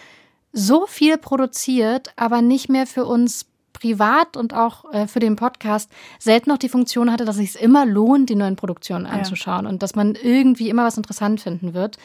[0.53, 5.91] so viel produziert, aber nicht mehr für uns privat und auch äh, für den Podcast
[6.19, 9.69] selten noch die Funktion hatte, dass es sich immer lohnt, die neuen Produktionen anzuschauen ja.
[9.69, 11.97] und dass man irgendwie immer was interessant finden wird.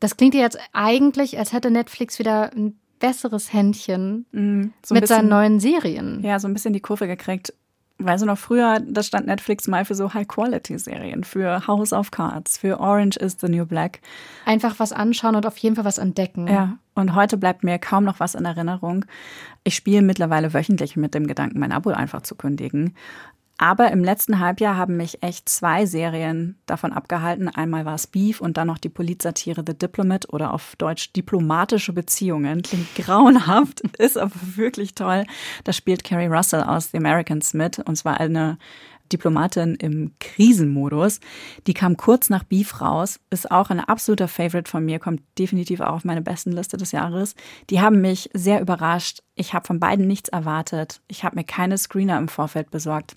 [0.00, 5.02] Das klingt ja jetzt eigentlich, als hätte Netflix wieder ein besseres Händchen mm, so mit
[5.02, 6.22] bisschen, seinen neuen Serien.
[6.22, 7.52] Ja, so ein bisschen die Kurve gekriegt.
[8.04, 12.58] Weißt du noch, früher, da stand Netflix mal für so High-Quality-Serien, für House of Cards,
[12.58, 14.00] für Orange is the New Black.
[14.44, 16.46] Einfach was anschauen und auf jeden Fall was entdecken.
[16.46, 19.04] Ja, und heute bleibt mir kaum noch was in Erinnerung.
[19.64, 22.94] Ich spiele mittlerweile wöchentlich mit dem Gedanken, mein Abo einfach zu kündigen.
[23.58, 27.48] Aber im letzten Halbjahr haben mich echt zwei Serien davon abgehalten.
[27.48, 31.92] Einmal war es Beef und dann noch die Polizsatire The Diplomat oder auf Deutsch diplomatische
[31.92, 32.62] Beziehungen.
[32.62, 35.24] Klingt grauenhaft, ist aber wirklich toll.
[35.64, 38.58] Da spielt Carrie Russell aus The Americans mit und zwar eine
[39.12, 41.20] Diplomatin im Krisenmodus.
[41.66, 45.80] Die kam kurz nach Beef raus, ist auch ein absoluter Favorite von mir, kommt definitiv
[45.80, 47.34] auch auf meine besten Liste des Jahres.
[47.70, 49.22] Die haben mich sehr überrascht.
[49.34, 51.02] Ich habe von beiden nichts erwartet.
[51.08, 53.16] Ich habe mir keine Screener im Vorfeld besorgt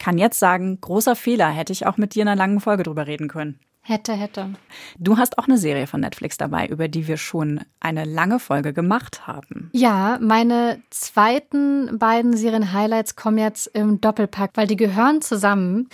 [0.00, 3.06] kann jetzt sagen, großer Fehler, hätte ich auch mit dir in einer langen Folge drüber
[3.06, 3.60] reden können.
[3.82, 4.50] Hätte, hätte.
[4.98, 8.72] Du hast auch eine Serie von Netflix dabei, über die wir schon eine lange Folge
[8.72, 9.70] gemacht haben.
[9.72, 15.88] Ja, meine zweiten beiden Serien-Highlights kommen jetzt im Doppelpack, weil die gehören zusammen.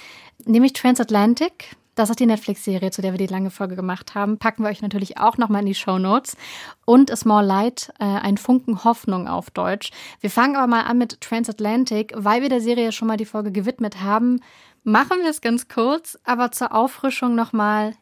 [0.45, 4.39] Nämlich Transatlantic das ist die Netflix-Serie, zu der wir die lange Folge gemacht haben.
[4.39, 6.37] Packen wir euch natürlich auch nochmal in die Show Notes.
[6.85, 9.91] Und A Small Light, äh, ein Funken Hoffnung auf Deutsch.
[10.21, 13.51] Wir fangen aber mal an mit Transatlantic, weil wir der Serie schon mal die Folge
[13.51, 14.41] gewidmet haben.
[14.85, 17.95] Machen wir es ganz kurz, aber zur Auffrischung nochmal.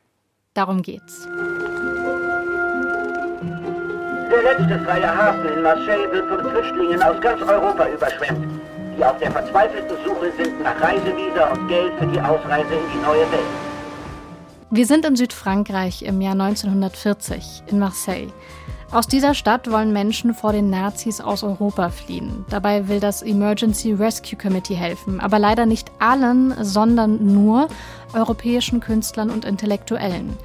[0.55, 1.27] Darum geht's.
[4.31, 8.61] Der letzte freie Hafen in Marseille wird von Flüchtlingen aus ganz Europa überschwemmt,
[8.99, 12.99] die auf der verzweifelten Suche sind nach Reisevisa und Geld für die Ausreise in die
[12.99, 13.74] neue Welt.
[14.75, 18.27] Wir sind in Südfrankreich im Jahr 1940 in Marseille.
[18.91, 22.45] Aus dieser Stadt wollen Menschen vor den Nazis aus Europa fliehen.
[22.51, 27.69] Dabei will das Emergency Rescue Committee helfen, aber leider nicht allen, sondern nur
[28.15, 30.37] europäischen Künstlern und Intellektuellen.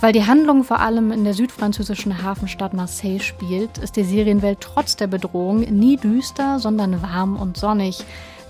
[0.00, 4.94] Weil die Handlung vor allem in der südfranzösischen Hafenstadt Marseille spielt, ist die Serienwelt trotz
[4.94, 8.04] der Bedrohung nie düster, sondern warm und sonnig.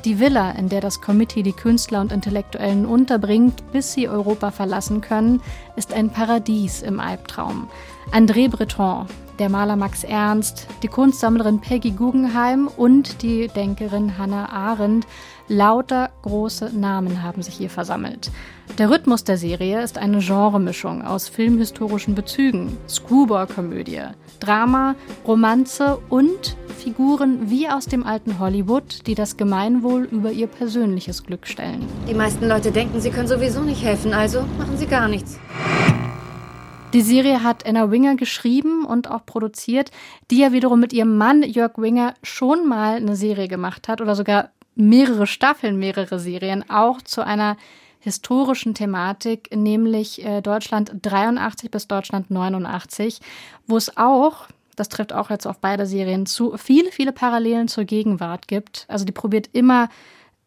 [0.04, 5.00] Die Villa, in der das Committee die Künstler und Intellektuellen unterbringt, bis sie Europa verlassen
[5.00, 5.40] können,
[5.76, 7.68] ist ein Paradies im Albtraum.
[8.10, 9.06] André Breton,
[9.38, 15.06] der Maler Max Ernst, die Kunstsammlerin Peggy Guggenheim und die Denkerin Hannah Arendt,
[15.52, 18.30] lauter große Namen haben sich hier versammelt.
[18.78, 24.00] Der Rhythmus der Serie ist eine Genremischung aus filmhistorischen Bezügen, Screwball-Komödie,
[24.40, 24.94] Drama,
[25.26, 31.46] Romanze und Figuren wie aus dem alten Hollywood, die das Gemeinwohl über ihr persönliches Glück
[31.46, 31.86] stellen.
[32.08, 35.38] Die meisten Leute denken, sie können sowieso nicht helfen, also machen sie gar nichts.
[36.94, 39.90] Die Serie hat Anna Winger geschrieben und auch produziert,
[40.30, 44.14] die ja wiederum mit ihrem Mann Jörg Winger schon mal eine Serie gemacht hat oder
[44.14, 47.56] sogar mehrere Staffeln, mehrere Serien, auch zu einer
[48.00, 53.20] historischen Thematik, nämlich äh, Deutschland 83 bis Deutschland 89,
[53.66, 57.84] wo es auch, das trifft auch jetzt auf beide Serien zu, viele, viele Parallelen zur
[57.84, 58.86] Gegenwart gibt.
[58.88, 59.88] Also die probiert immer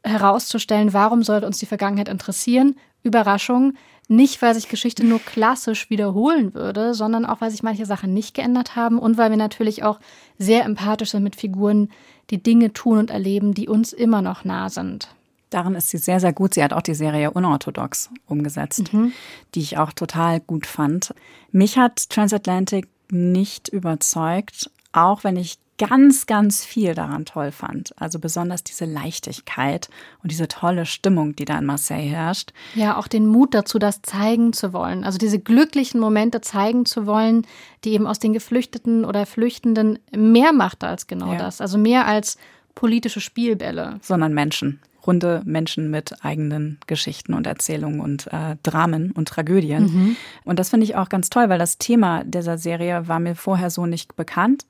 [0.03, 2.75] herauszustellen, warum sollte uns die Vergangenheit interessieren.
[3.03, 3.73] Überraschung,
[4.07, 8.33] nicht weil sich Geschichte nur klassisch wiederholen würde, sondern auch weil sich manche Sachen nicht
[8.33, 9.99] geändert haben und weil wir natürlich auch
[10.37, 11.89] sehr empathisch sind mit Figuren,
[12.29, 15.09] die Dinge tun und erleben, die uns immer noch nah sind.
[15.49, 16.53] Darin ist sie sehr, sehr gut.
[16.53, 19.13] Sie hat auch die Serie Unorthodox umgesetzt, mhm.
[19.53, 21.13] die ich auch total gut fand.
[21.51, 27.93] Mich hat Transatlantic nicht überzeugt, auch wenn ich ganz, ganz viel daran toll fand.
[27.99, 29.89] Also besonders diese Leichtigkeit
[30.23, 32.53] und diese tolle Stimmung, die da in Marseille herrscht.
[32.75, 35.03] Ja, auch den Mut dazu, das zeigen zu wollen.
[35.03, 37.45] Also diese glücklichen Momente zeigen zu wollen,
[37.83, 41.39] die eben aus den Geflüchteten oder Flüchtenden mehr macht als genau ja.
[41.39, 41.61] das.
[41.61, 42.37] Also mehr als
[42.73, 43.99] politische Spielbälle.
[44.01, 49.83] Sondern Menschen runde Menschen mit eigenen Geschichten und Erzählungen und äh, Dramen und Tragödien.
[49.83, 50.15] Mhm.
[50.43, 53.69] Und das finde ich auch ganz toll, weil das Thema dieser Serie war mir vorher
[53.69, 54.65] so nicht bekannt.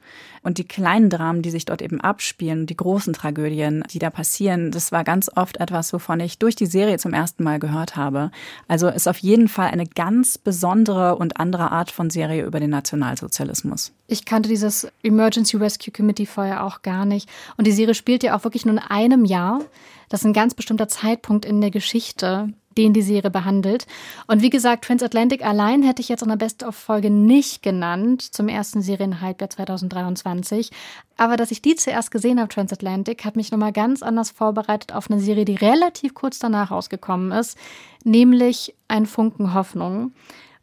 [0.45, 4.69] Und die kleinen Dramen, die sich dort eben abspielen, die großen Tragödien, die da passieren,
[4.69, 8.29] das war ganz oft etwas, wovon ich durch die Serie zum ersten Mal gehört habe.
[8.67, 12.69] Also ist auf jeden Fall eine ganz besondere und andere Art von Serie über den
[12.69, 13.91] Nationalsozialismus.
[14.07, 17.27] Ich kannte dieses Emergency Rescue Committee vorher auch gar nicht.
[17.57, 19.61] Und die Serie spielt ja auch wirklich nur in einem Jahr.
[20.09, 23.87] Das ist ein ganz bestimmter Zeitpunkt in der Geschichte, den die Serie behandelt.
[24.27, 28.81] Und wie gesagt, Transatlantic allein hätte ich jetzt in der Best-of-Folge nicht genannt zum ersten
[28.81, 30.71] Serienhalbjahr 2023.
[31.17, 35.09] Aber dass ich die zuerst gesehen habe, Transatlantic, hat mich nochmal ganz anders vorbereitet auf
[35.09, 37.57] eine Serie, die relativ kurz danach rausgekommen ist,
[38.03, 40.11] nämlich Ein Funken Hoffnung.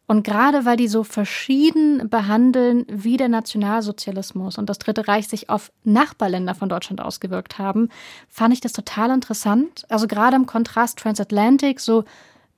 [0.07, 5.49] Und gerade weil die so verschieden behandeln, wie der Nationalsozialismus und das Dritte Reich sich
[5.49, 7.89] auf Nachbarländer von Deutschland ausgewirkt haben,
[8.29, 9.85] fand ich das total interessant.
[9.89, 12.05] Also gerade im Kontrast Transatlantic, so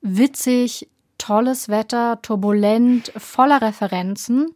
[0.01, 0.88] witzig,
[1.18, 4.51] tolles Wetter, turbulent, voller Referenzen.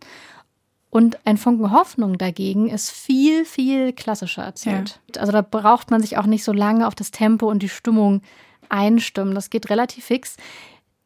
[0.90, 5.00] Und ein Funken Hoffnung dagegen ist viel, viel klassischer erzählt.
[5.14, 5.20] Ja.
[5.20, 8.22] Also da braucht man sich auch nicht so lange auf das Tempo und die Stimmung
[8.70, 9.34] einstimmen.
[9.34, 10.36] Das geht relativ fix.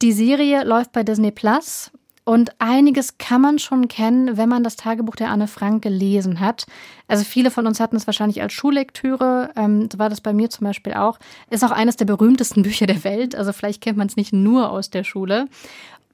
[0.02, 1.92] Die Serie läuft bei Disney Plus
[2.24, 6.66] und einiges kann man schon kennen, wenn man das Tagebuch der Anne Frank gelesen hat.
[7.06, 10.50] Also viele von uns hatten es wahrscheinlich als Schullektüre, ähm, so war das bei mir
[10.50, 11.20] zum Beispiel auch.
[11.50, 14.70] Ist auch eines der berühmtesten Bücher der Welt, also vielleicht kennt man es nicht nur
[14.70, 15.46] aus der Schule.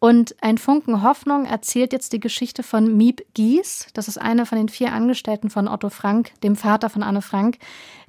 [0.00, 3.86] Und ein Funken Hoffnung erzählt jetzt die Geschichte von Miep Gies.
[3.94, 7.56] Das ist eine von den vier Angestellten von Otto Frank, dem Vater von Anne Frank,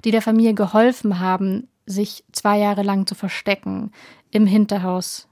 [0.04, 3.92] die der Familie geholfen haben, sich zwei Jahre lang zu verstecken
[4.30, 5.29] im Hinterhaus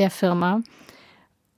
[0.00, 0.62] der Firma.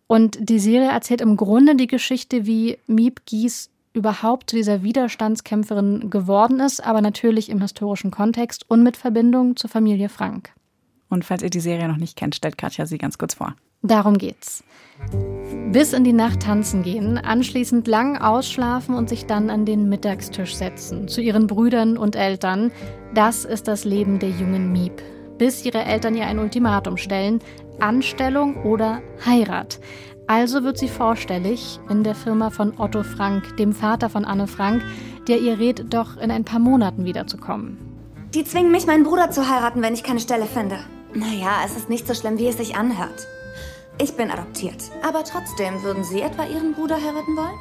[0.07, 6.11] Und die Serie erzählt im Grunde die Geschichte, wie Miep Gies überhaupt zu dieser Widerstandskämpferin
[6.11, 10.53] geworden ist, aber natürlich im historischen Kontext und mit Verbindung zur Familie Frank.
[11.09, 13.55] Und falls ihr die Serie noch nicht kennt, stellt Katja sie ganz kurz vor.
[13.82, 14.64] Darum geht's.
[15.72, 20.55] Bis in die Nacht tanzen gehen, anschließend lang ausschlafen und sich dann an den Mittagstisch
[20.55, 22.70] setzen, zu ihren Brüdern und Eltern.
[23.12, 25.03] Das ist das Leben der jungen Miep.
[25.43, 27.40] Bis ihre Eltern ihr ein Ultimatum stellen,
[27.80, 29.80] Anstellung oder Heirat.
[30.28, 34.84] Also wird sie vorstellig in der Firma von Otto Frank, dem Vater von Anne Frank,
[35.26, 37.76] der ihr rät, doch in ein paar Monaten wiederzukommen.
[38.32, 40.78] Die zwingen mich, meinen Bruder zu heiraten, wenn ich keine Stelle finde.
[41.12, 43.26] Naja, es ist nicht so schlimm, wie es sich anhört.
[44.01, 44.93] Ich bin adoptiert.
[45.03, 47.59] Aber trotzdem, würden Sie etwa Ihren Bruder heiraten wollen?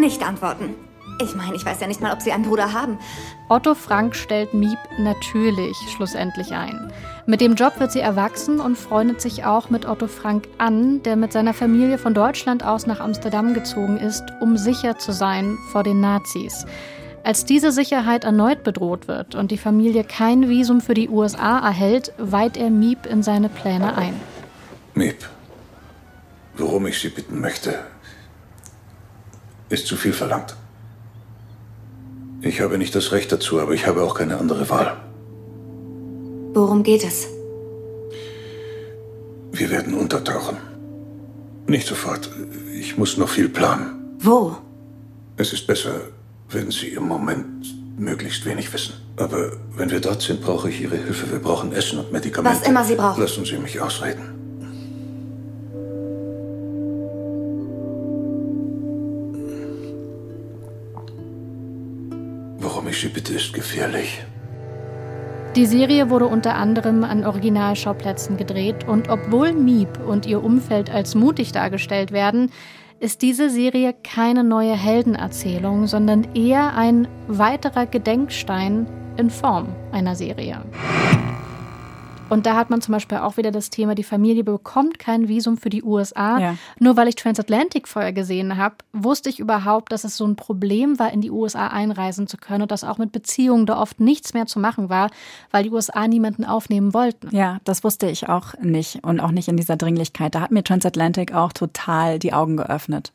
[0.00, 0.74] Nicht antworten.
[1.22, 2.98] Ich meine, ich weiß ja nicht mal, ob Sie einen Bruder haben.
[3.48, 6.90] Otto Frank stellt Miep natürlich schlussendlich ein.
[7.26, 11.16] Mit dem Job wird sie erwachsen und freundet sich auch mit Otto Frank an, der
[11.16, 15.82] mit seiner Familie von Deutschland aus nach Amsterdam gezogen ist, um sicher zu sein vor
[15.82, 16.64] den Nazis.
[17.22, 22.14] Als diese Sicherheit erneut bedroht wird und die Familie kein Visum für die USA erhält,
[22.16, 24.18] weiht er Miep in seine Pläne ein.
[24.94, 25.28] Miep,
[26.56, 27.78] worum ich Sie bitten möchte,
[29.68, 30.56] ist zu viel verlangt.
[32.42, 34.96] Ich habe nicht das Recht dazu, aber ich habe auch keine andere Wahl.
[36.54, 37.28] Worum geht es?
[39.52, 40.56] Wir werden untertauchen.
[41.66, 42.30] Nicht sofort.
[42.74, 44.16] Ich muss noch viel planen.
[44.18, 44.56] Wo?
[45.36, 46.00] Es ist besser,
[46.48, 47.66] wenn Sie im Moment
[47.98, 48.94] möglichst wenig wissen.
[49.16, 51.30] Aber wenn wir dort sind, brauche ich Ihre Hilfe.
[51.30, 52.58] Wir brauchen Essen und Medikamente.
[52.58, 53.20] Was immer Sie brauchen.
[53.20, 54.39] Lassen Sie mich ausreden.
[63.08, 64.22] Bitte ist gefährlich.
[65.56, 71.16] Die Serie wurde unter anderem an Originalschauplätzen gedreht und obwohl Miep und ihr Umfeld als
[71.16, 72.52] mutig dargestellt werden,
[73.00, 78.86] ist diese Serie keine neue Heldenerzählung, sondern eher ein weiterer Gedenkstein
[79.16, 80.62] in Form einer Serie.
[82.30, 85.58] Und da hat man zum Beispiel auch wieder das Thema, die Familie bekommt kein Visum
[85.58, 86.38] für die USA.
[86.38, 86.56] Ja.
[86.78, 90.98] Nur weil ich Transatlantic vorher gesehen habe, wusste ich überhaupt, dass es so ein Problem
[90.98, 94.34] war, in die USA einreisen zu können und dass auch mit Beziehungen da oft nichts
[94.34, 95.10] mehr zu machen war,
[95.50, 97.34] weil die USA niemanden aufnehmen wollten.
[97.34, 100.34] Ja, das wusste ich auch nicht und auch nicht in dieser Dringlichkeit.
[100.34, 103.12] Da hat mir Transatlantic auch total die Augen geöffnet.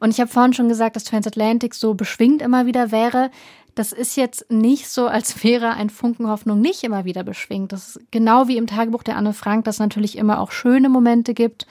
[0.00, 3.30] Und ich habe vorhin schon gesagt, dass Transatlantic so beschwingt immer wieder wäre.
[3.78, 7.70] Das ist jetzt nicht so, als wäre ein Funken Hoffnung nicht immer wieder beschwingt.
[7.70, 10.88] Das ist genau wie im Tagebuch der Anne Frank, dass es natürlich immer auch schöne
[10.88, 11.64] Momente gibt,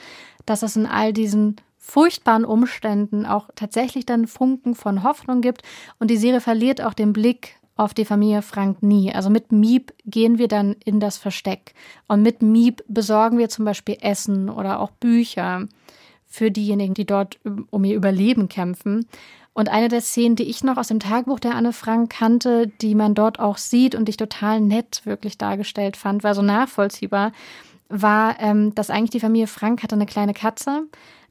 [0.46, 5.64] dass es in all diesen furchtbaren Umständen auch tatsächlich dann Funken von Hoffnung gibt.
[6.00, 9.14] Und die Serie verliert auch den Blick auf die Familie Frank nie.
[9.14, 11.74] Also mit Miep gehen wir dann in das Versteck.
[12.08, 15.68] Und mit Miep besorgen wir zum Beispiel Essen oder auch Bücher
[16.26, 17.38] für diejenigen, die dort
[17.70, 19.08] um ihr Überleben kämpfen.
[19.58, 22.94] Und eine der Szenen, die ich noch aus dem Tagebuch der Anne Frank kannte, die
[22.94, 27.32] man dort auch sieht und ich total nett wirklich dargestellt fand, war so nachvollziehbar,
[27.90, 30.84] war, ähm, dass eigentlich die Familie Frank hatte eine kleine Katze.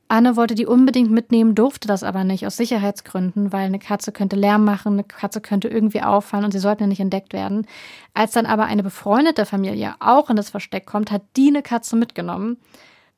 [0.08, 4.34] Anne wollte die unbedingt mitnehmen, durfte das aber nicht aus Sicherheitsgründen, weil eine Katze könnte
[4.34, 7.64] Lärm machen, eine Katze könnte irgendwie auffallen und sie sollten ja nicht entdeckt werden.
[8.12, 11.94] Als dann aber eine befreundete Familie auch in das Versteck kommt, hat die eine Katze
[11.94, 12.56] mitgenommen.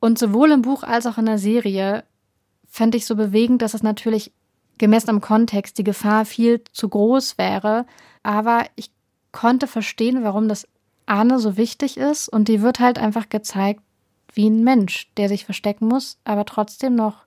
[0.01, 2.05] Und sowohl im Buch als auch in der Serie
[2.69, 4.33] fände ich so bewegend, dass es natürlich
[4.79, 7.87] gemessen am Kontext die Gefahr viel zu groß wäre.
[8.22, 8.91] Aber ich
[9.33, 10.66] konnte verstehen, warum das
[11.07, 13.83] Anne so wichtig ist und die wird halt einfach gezeigt
[14.35, 17.24] wie ein Mensch, der sich verstecken muss, aber trotzdem noch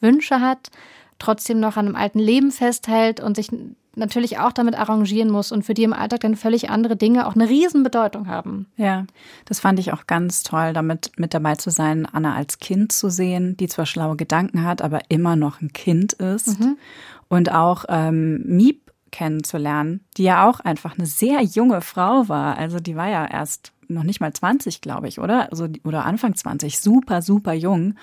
[0.00, 0.70] Wünsche hat,
[1.18, 3.48] trotzdem noch an einem alten Leben festhält und sich
[3.96, 7.34] natürlich auch damit arrangieren muss und für die im Alltag dann völlig andere Dinge auch
[7.34, 8.66] eine Riesenbedeutung haben.
[8.76, 9.06] Ja,
[9.44, 13.10] das fand ich auch ganz toll, damit mit dabei zu sein, Anna als Kind zu
[13.10, 16.60] sehen, die zwar schlaue Gedanken hat, aber immer noch ein Kind ist.
[16.60, 16.76] Mhm.
[17.28, 18.84] Und auch ähm, Miep
[19.14, 22.58] kennenzulernen, die ja auch einfach eine sehr junge Frau war.
[22.58, 25.50] Also die war ja erst noch nicht mal 20, glaube ich, oder?
[25.50, 26.78] Also, oder Anfang 20.
[26.78, 27.94] Super, super jung.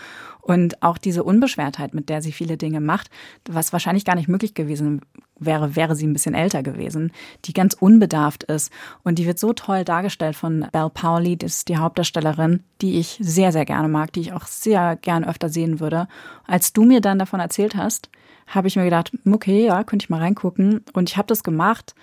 [0.42, 3.10] Und auch diese Unbeschwertheit, mit der sie viele Dinge macht,
[3.50, 5.02] was wahrscheinlich gar nicht möglich gewesen
[5.42, 7.12] wäre, wäre sie ein bisschen älter gewesen,
[7.46, 8.72] die ganz unbedarft ist.
[9.04, 13.18] Und die wird so toll dargestellt von Belle Pauli, das ist die Hauptdarstellerin, die ich
[13.20, 16.08] sehr, sehr gerne mag, die ich auch sehr gern öfter sehen würde.
[16.46, 18.10] Als du mir dann davon erzählt hast,
[18.48, 20.84] habe ich mir gedacht, okay, ja, könnte ich mal reingucken.
[20.94, 21.96] Und ich habe das gemacht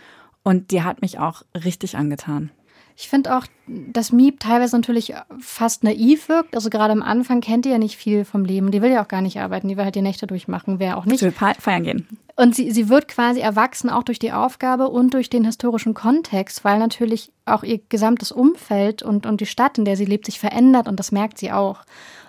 [0.43, 2.51] und die hat mich auch richtig angetan.
[3.01, 6.57] Ich finde auch, dass Miep teilweise natürlich fast naiv wirkt.
[6.57, 8.73] Also gerade am Anfang kennt die ja nicht viel vom Leben.
[8.73, 9.69] Die will ja auch gar nicht arbeiten.
[9.69, 10.81] Die will halt die Nächte durchmachen.
[10.81, 11.21] Wer auch nicht.
[11.21, 12.09] Sie will feiern gehen.
[12.35, 16.65] Und sie, sie wird quasi erwachsen, auch durch die Aufgabe und durch den historischen Kontext,
[16.65, 20.41] weil natürlich auch ihr gesamtes Umfeld und, und die Stadt, in der sie lebt, sich
[20.41, 20.89] verändert.
[20.89, 21.83] Und das merkt sie auch.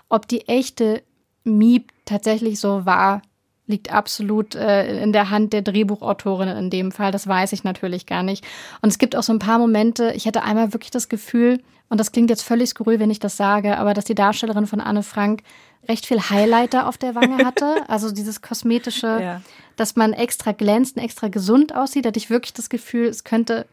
[0.07, 1.01] Ob die echte
[1.45, 3.23] Miep tatsächlich so war,
[3.69, 7.11] liegt absolut äh, in der Hand der Drehbuchautorin in dem Fall.
[7.11, 8.43] Das weiß ich natürlich gar nicht.
[8.81, 11.99] Und es gibt auch so ein paar Momente, ich hatte einmal wirklich das Gefühl, und
[11.99, 15.03] das klingt jetzt völlig skurril, wenn ich das sage, aber dass die Darstellerin von Anne
[15.03, 15.41] Frank
[15.87, 17.77] recht viel Highlighter auf der Wange hatte.
[17.87, 19.41] Also dieses kosmetische, ja.
[19.75, 22.05] dass man extra glänzt und extra gesund aussieht.
[22.05, 23.65] Da hatte ich wirklich das Gefühl, es könnte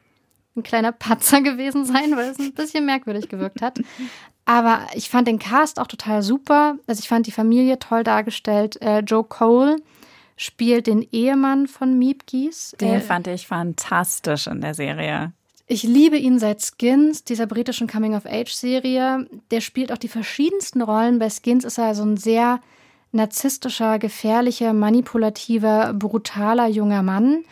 [0.57, 3.80] ein kleiner Patzer gewesen sein, weil es ein bisschen merkwürdig gewirkt hat.
[4.44, 6.76] Aber ich fand den Cast auch total super.
[6.86, 8.80] Also ich fand die Familie toll dargestellt.
[8.80, 9.76] Äh, Joe Cole
[10.36, 12.76] spielt den Ehemann von Miep Gies.
[12.80, 15.32] Den äh, fand ich fantastisch in der Serie.
[15.66, 19.26] Ich liebe ihn seit Skins, dieser britischen Coming-of-Age-Serie.
[19.50, 21.18] Der spielt auch die verschiedensten Rollen.
[21.18, 22.61] Bei Skins ist er so ein sehr
[23.11, 27.44] narzisstischer, gefährlicher, manipulativer, brutaler junger Mann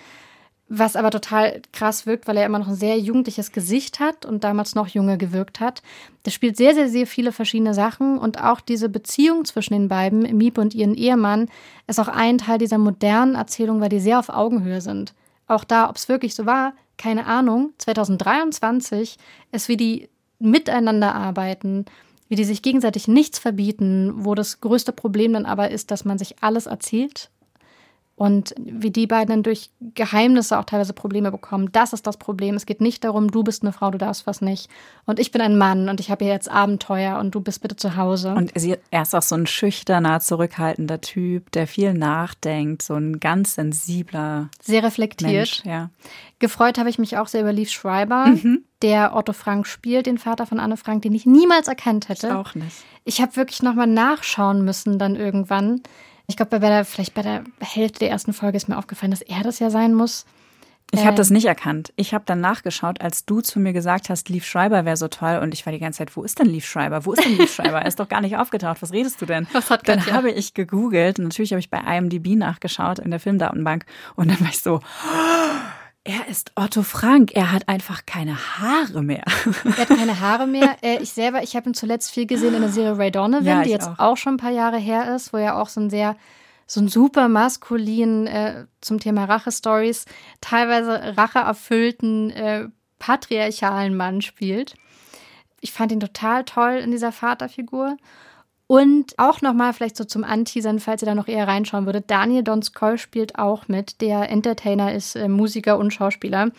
[0.79, 4.45] was aber total krass wirkt, weil er immer noch ein sehr jugendliches Gesicht hat und
[4.45, 5.83] damals noch jünger gewirkt hat.
[6.25, 10.21] Der spielt sehr, sehr, sehr viele verschiedene Sachen und auch diese Beziehung zwischen den beiden,
[10.37, 11.49] Miep und ihren Ehemann,
[11.87, 15.15] ist auch ein Teil dieser modernen Erzählung, weil die sehr auf Augenhöhe sind.
[15.47, 17.73] Auch da, ob es wirklich so war, keine Ahnung.
[17.79, 19.19] 2023
[19.53, 20.09] ist, wie die
[20.39, 21.85] miteinander arbeiten,
[22.29, 26.19] wie die sich gegenseitig nichts verbieten, wo das größte Problem dann aber ist, dass man
[26.19, 27.31] sich alles erzählt
[28.17, 31.71] und wie die beiden dann durch Geheimnisse auch teilweise Probleme bekommen.
[31.73, 32.55] Das ist das Problem.
[32.55, 34.71] Es geht nicht darum, du bist eine Frau, du darfst was nicht.
[35.05, 37.75] Und ich bin ein Mann und ich habe hier jetzt Abenteuer und du bist bitte
[37.75, 38.35] zu Hause.
[38.35, 43.57] Und er ist auch so ein schüchterner, zurückhaltender Typ, der viel nachdenkt, so ein ganz
[43.57, 44.49] sensibler.
[44.63, 45.33] Sehr reflektiert.
[45.33, 45.91] Mensch, ja.
[46.39, 48.65] Gefreut habe ich mich auch sehr über Leaf Schreiber, mhm.
[48.83, 52.29] der Otto Frank spielt, den Vater von Anne Frank, den ich niemals erkannt hätte.
[52.29, 52.77] Ich auch nicht.
[53.05, 55.81] Ich habe wirklich nochmal nachschauen müssen dann irgendwann
[56.27, 59.23] ich glaube, bei der, vielleicht bei der Hälfte der ersten Folge ist mir aufgefallen, dass
[59.23, 60.25] er das ja sein muss.
[60.93, 61.93] Ich habe das nicht erkannt.
[61.97, 65.41] Ich habe dann nachgeschaut, als du zu mir gesagt hast, Leaf Schreiber wäre so toll.
[65.43, 67.05] Und ich war die ganze Zeit, wo ist denn Leaf Schreiber?
[67.05, 67.81] Wo ist denn Leaf Schreiber?
[67.81, 68.81] er ist doch gar nicht aufgetaucht.
[68.81, 69.47] Was redest du denn?
[69.53, 70.15] Was hat dann Katja?
[70.15, 71.19] habe ich gegoogelt.
[71.19, 73.87] Und natürlich habe ich bei IMDb nachgeschaut in der Filmdatenbank.
[74.15, 74.81] Und dann war ich so,
[76.05, 77.33] er ist Otto Frank.
[77.35, 79.25] Er hat einfach keine Haare mehr.
[79.65, 80.77] Er hat keine Haare mehr.
[80.83, 83.63] Äh, ich selber, ich habe ihn zuletzt viel gesehen in der Serie Ray Donovan, ja,
[83.63, 83.99] die jetzt auch.
[83.99, 84.17] auch.
[84.19, 86.17] schon ein paar Jahre her ist, wo er auch so ein sehr,
[86.67, 90.05] so ein super maskulin äh, zum Thema Rache-Stories,
[90.43, 94.75] teilweise racheerfüllten, äh, patriarchalen Mann spielt.
[95.61, 97.97] Ich fand ihn total toll in dieser Vaterfigur.
[98.67, 102.11] Und auch nochmal vielleicht so zum Anteasern, falls ihr da noch eher reinschauen würdet.
[102.11, 104.01] Daniel Donskoy spielt auch mit.
[104.01, 106.51] Der Entertainer ist äh, Musiker und Schauspieler.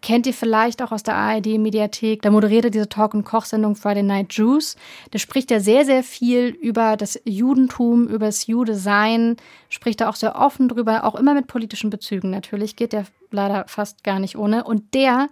[0.00, 2.22] Kennt ihr vielleicht auch aus der ARD-Mediathek.
[2.22, 4.76] Da moderiert er diese Talk- und Kochsendung Friday Night Juice.
[5.10, 9.36] Da spricht er sehr, sehr viel über das Judentum, über das Jude-Sein.
[9.68, 12.74] Spricht er auch sehr offen drüber, auch immer mit politischen Bezügen natürlich.
[12.74, 14.64] Geht der leider fast gar nicht ohne.
[14.64, 15.28] Und der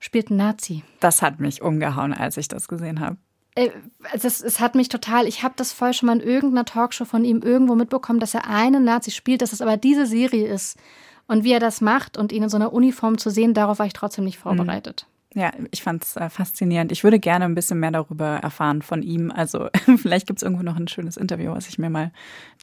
[0.00, 0.82] spielt einen Nazi.
[0.98, 3.18] Das hat mich umgehauen, als ich das gesehen habe.
[3.54, 3.70] Äh,
[4.12, 7.24] es, es hat mich total, ich habe das voll schon mal in irgendeiner Talkshow von
[7.24, 10.78] ihm irgendwo mitbekommen, dass er einen Nazi spielt, dass es aber diese Serie ist.
[11.26, 13.86] Und wie er das macht und ihn in so einer Uniform zu sehen, darauf war
[13.86, 15.06] ich trotzdem nicht vorbereitet.
[15.32, 16.90] Ja, ich fand es äh, faszinierend.
[16.90, 19.30] Ich würde gerne ein bisschen mehr darüber erfahren von ihm.
[19.30, 22.10] Also vielleicht gibt es irgendwo noch ein schönes Interview, was ich mir mal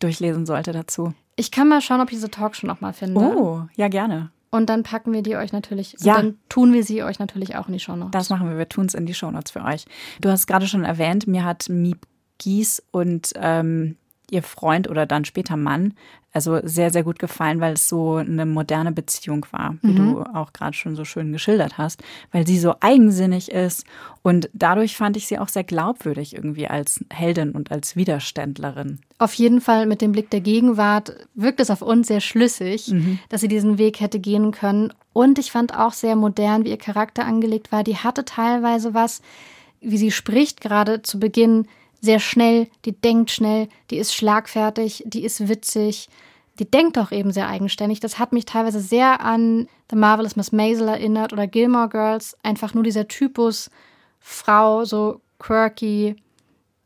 [0.01, 1.13] durchlesen sollte dazu.
[1.37, 3.21] Ich kann mal schauen, ob ich diese Talkshow noch mal finde.
[3.21, 4.31] Oh, ja, gerne.
[4.49, 6.15] Und dann packen wir die euch natürlich, ja.
[6.15, 8.11] dann tun wir sie euch natürlich auch in die Shownotes.
[8.11, 9.85] Das machen wir, wir tun es in die Shownotes für euch.
[10.21, 13.97] Du hast gerade schon erwähnt, mir hat Miep Gies und ähm,
[14.29, 15.93] ihr Freund oder dann später Mann
[16.37, 20.13] also sehr, sehr gut gefallen, weil es so eine moderne Beziehung war, wie mhm.
[20.13, 23.85] du auch gerade schon so schön geschildert hast, weil sie so eigensinnig ist
[24.21, 28.99] und dadurch fand ich sie auch sehr glaubwürdig irgendwie als Heldin und als Widerständlerin.
[29.17, 33.17] Auf jeden Fall mit dem Blick der Gegenwart wirkt es auf uns sehr schlüssig, mhm.
[33.29, 34.93] dass sie diesen Weg hätte gehen können.
[35.13, 37.83] Und ich fand auch sehr modern, wie ihr Charakter angelegt war.
[37.83, 39.23] Die hatte teilweise was,
[39.81, 41.67] wie sie spricht, gerade zu Beginn
[42.01, 46.09] sehr schnell, die denkt schnell, die ist schlagfertig, die ist witzig,
[46.59, 47.99] die denkt auch eben sehr eigenständig.
[47.99, 52.35] Das hat mich teilweise sehr an The Marvelous Miss Maisel erinnert oder Gilmore Girls.
[52.43, 53.69] Einfach nur dieser Typus
[54.19, 56.15] Frau, so quirky,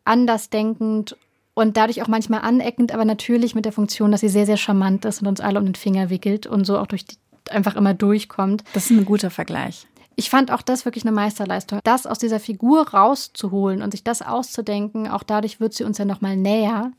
[0.03, 1.16] andersdenkend
[1.53, 5.05] und dadurch auch manchmal aneckend, aber natürlich mit der Funktion, dass sie sehr, sehr charmant
[5.05, 7.16] ist und uns alle um den Finger wickelt und so auch durch die,
[7.49, 8.64] einfach immer durchkommt.
[8.74, 9.88] Das ist ein guter Vergleich.
[10.22, 14.22] Ich fand auch das wirklich eine Meisterleistung, das aus dieser Figur rauszuholen und sich das
[14.22, 15.07] auszudenken.
[15.07, 16.91] Auch dadurch wird sie uns ja noch mal näher.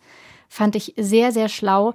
[0.49, 1.95] Fand ich sehr, sehr schlau.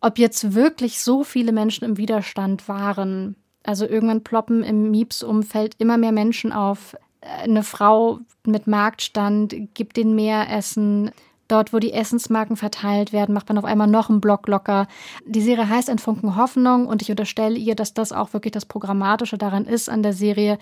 [0.00, 5.96] Ob jetzt wirklich so viele Menschen im Widerstand waren, also irgendwann ploppen im Mieps-Umfeld immer
[5.96, 6.96] mehr Menschen auf.
[7.20, 11.12] Eine Frau mit Marktstand gibt denen mehr Essen.
[11.48, 14.86] Dort, wo die Essensmarken verteilt werden, macht man auf einmal noch einen Block locker.
[15.26, 18.66] Die Serie heißt Ein Funken Hoffnung und ich unterstelle ihr, dass das auch wirklich das
[18.66, 20.58] Programmatische daran ist an der Serie.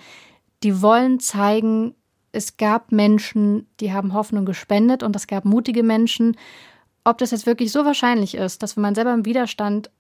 [0.63, 1.95] Die wollen zeigen,
[2.33, 6.37] es gab Menschen, die haben Hoffnung gespendet und es gab mutige Menschen.
[7.05, 9.91] Ob das jetzt wirklich so wahrscheinlich ist, dass wenn man selber im Widerstand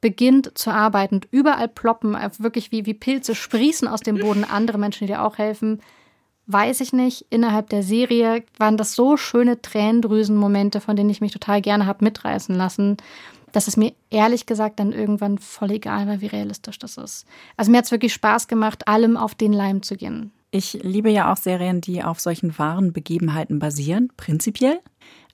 [0.00, 4.78] beginnt zu arbeiten und überall ploppen, wirklich wie, wie Pilze sprießen aus dem Boden andere
[4.78, 5.80] Menschen, die dir auch helfen,
[6.52, 7.26] weiß ich nicht.
[7.30, 12.04] Innerhalb der Serie waren das so schöne Tränendrüsenmomente, von denen ich mich total gerne habe
[12.04, 12.96] mitreißen lassen,
[13.52, 17.26] dass es mir ehrlich gesagt dann irgendwann voll egal war, wie realistisch das ist.
[17.56, 20.32] Also mir hat es wirklich Spaß gemacht, allem auf den Leim zu gehen.
[20.52, 24.80] Ich liebe ja auch Serien, die auf solchen wahren Begebenheiten basieren, prinzipiell.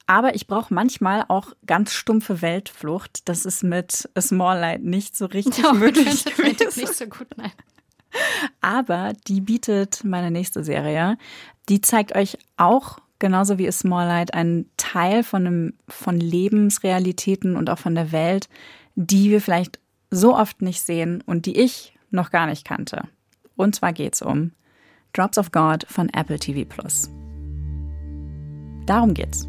[0.07, 3.29] Aber ich brauche manchmal auch ganz stumpfe Weltflucht.
[3.29, 6.25] Das ist mit Small Light nicht so richtig no, möglich.
[6.59, 7.53] Das nicht so gut, nein.
[8.61, 11.19] Aber die bietet meine nächste Serie.
[11.69, 17.57] Die zeigt euch auch genauso wie A Small Light einen Teil von, einem, von Lebensrealitäten
[17.57, 18.49] und auch von der Welt,
[18.95, 19.79] die wir vielleicht
[20.11, 23.09] so oft nicht sehen und die ich noch gar nicht kannte.
[23.57, 24.53] Und zwar geht es um
[25.13, 27.11] Drops of God von Apple TV Plus.
[28.87, 29.49] Darum geht's.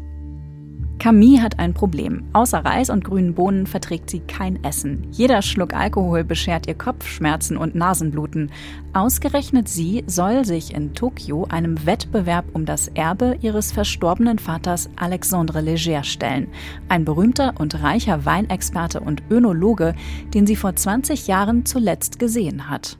[0.98, 2.24] Camille hat ein Problem.
[2.32, 5.06] Außer Reis und grünen Bohnen verträgt sie kein Essen.
[5.12, 8.50] Jeder Schluck Alkohol beschert ihr Kopfschmerzen und Nasenbluten.
[8.92, 15.60] Ausgerechnet sie soll sich in Tokio einem Wettbewerb um das Erbe ihres verstorbenen Vaters Alexandre
[15.60, 16.48] Leger stellen.
[16.88, 19.94] Ein berühmter und reicher Weinexperte und Önologe,
[20.34, 22.98] den sie vor 20 Jahren zuletzt gesehen hat.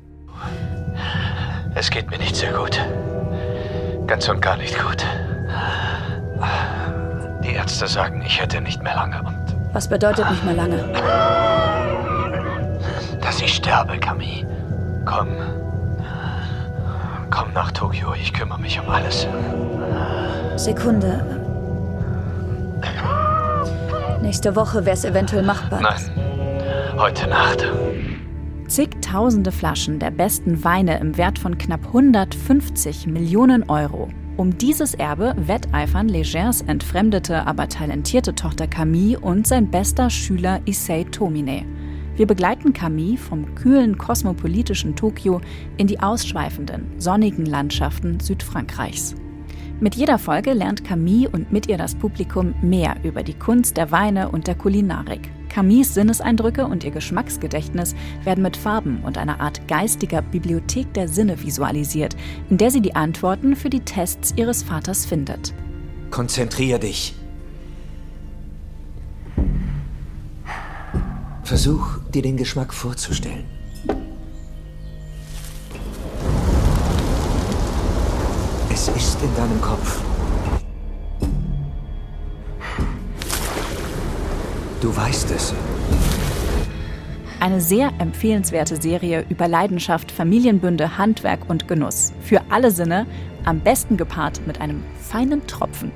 [1.74, 2.80] Es geht mir nicht sehr gut.
[4.06, 5.04] Ganz und gar nicht gut.
[7.48, 9.56] Die Ärzte sagen, ich hätte nicht mehr lange und.
[9.72, 10.84] Was bedeutet nicht mehr lange?
[13.22, 14.46] Dass ich sterbe, Camille.
[15.06, 15.28] Komm.
[17.30, 19.26] Komm nach Tokio, ich kümmere mich um alles.
[20.56, 21.24] Sekunde.
[24.20, 25.80] Nächste Woche wäre es eventuell machbar.
[25.80, 26.98] Nein.
[26.98, 27.66] Heute Nacht.
[28.66, 34.10] Zigtausende Flaschen der besten Weine im Wert von knapp 150 Millionen Euro.
[34.38, 41.02] Um dieses Erbe wetteifern Legers entfremdete, aber talentierte Tochter Camille und sein bester Schüler Issei
[41.02, 41.64] Tomine.
[42.14, 45.40] Wir begleiten Camille vom kühlen kosmopolitischen Tokio
[45.76, 49.16] in die ausschweifenden, sonnigen Landschaften Südfrankreichs.
[49.80, 53.92] Mit jeder Folge lernt Camille und mit ihr das Publikum mehr über die Kunst der
[53.92, 55.30] Weine und der Kulinarik.
[55.48, 61.40] Camilles Sinneseindrücke und ihr Geschmacksgedächtnis werden mit Farben und einer Art geistiger Bibliothek der Sinne
[61.44, 62.16] visualisiert,
[62.50, 65.54] in der sie die Antworten für die Tests ihres Vaters findet.
[66.10, 67.14] Konzentrier dich.
[71.44, 73.57] Versuch, dir den Geschmack vorzustellen.
[78.80, 80.00] Es ist in deinem Kopf.
[84.80, 85.52] Du weißt es.
[87.40, 92.12] Eine sehr empfehlenswerte Serie über Leidenschaft, Familienbünde, Handwerk und Genuss.
[92.20, 93.08] Für alle Sinne,
[93.44, 95.90] am besten gepaart mit einem feinen Tropfen.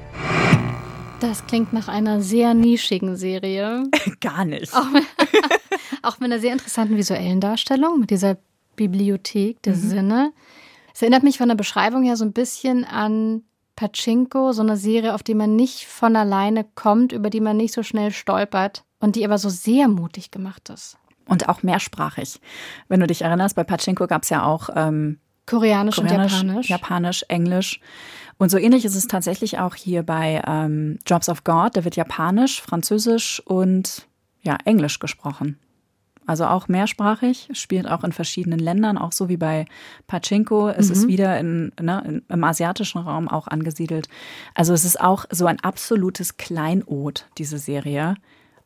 [1.21, 3.85] Das klingt nach einer sehr nischigen Serie.
[4.21, 4.75] Gar nicht.
[4.75, 5.05] Auch mit,
[6.03, 8.39] auch mit einer sehr interessanten visuellen Darstellung, mit dieser
[8.75, 9.89] Bibliothek der mhm.
[9.89, 10.33] Sinne.
[10.95, 13.43] Es erinnert mich von der Beschreibung her so ein bisschen an
[13.77, 17.73] Pachinko, so eine Serie, auf die man nicht von alleine kommt, über die man nicht
[17.73, 20.99] so schnell stolpert und die aber so sehr mutig gemacht ist.
[21.27, 22.41] Und auch mehrsprachig.
[22.89, 26.69] Wenn du dich erinnerst, bei Pachinko gab es ja auch ähm, Koreanisch, Koreanisch, und Japanisch.
[26.69, 27.81] Japanisch, Englisch.
[28.39, 31.77] Und so ähnlich ist es tatsächlich auch hier bei ähm, Jobs of God.
[31.77, 34.07] Da wird Japanisch, Französisch und
[34.43, 35.59] ja, Englisch gesprochen.
[36.27, 39.67] Also auch mehrsprachig, spielt auch in verschiedenen Ländern, auch so wie bei
[40.07, 40.69] Pachinko.
[40.69, 40.93] Es mhm.
[40.93, 44.09] ist wieder in, ne, im asiatischen Raum auch angesiedelt.
[44.55, 48.15] Also es ist auch so ein absolutes Kleinod, diese Serie.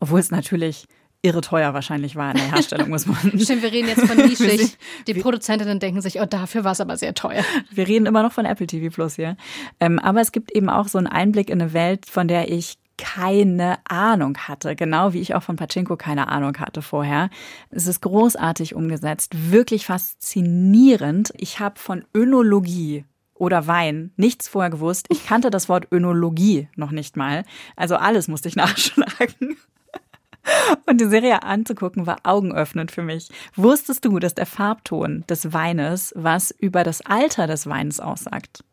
[0.00, 0.86] Obwohl es natürlich
[1.22, 3.16] irre teuer wahrscheinlich war in der Herstellung, muss man.
[3.40, 4.76] Stimmt, wir reden jetzt von nischig.
[5.06, 7.42] Die Produzentinnen denken sich, oh, dafür war es aber sehr teuer.
[7.70, 9.36] Wir reden immer noch von Apple TV Plus hier.
[9.80, 12.78] Ähm, aber es gibt eben auch so einen Einblick in eine Welt, von der ich
[12.98, 17.30] keine Ahnung hatte, genau wie ich auch von Pachinko keine Ahnung hatte vorher.
[17.70, 21.32] Es ist großartig umgesetzt, wirklich faszinierend.
[21.36, 25.06] Ich habe von Önologie oder Wein nichts vorher gewusst.
[25.10, 27.44] Ich kannte das Wort Önologie noch nicht mal.
[27.76, 29.56] Also alles musste ich nachschlagen.
[30.86, 33.30] Und die Serie anzugucken war augenöffnend für mich.
[33.56, 38.64] Wusstest du, dass der Farbton des Weines was über das Alter des Weins aussagt?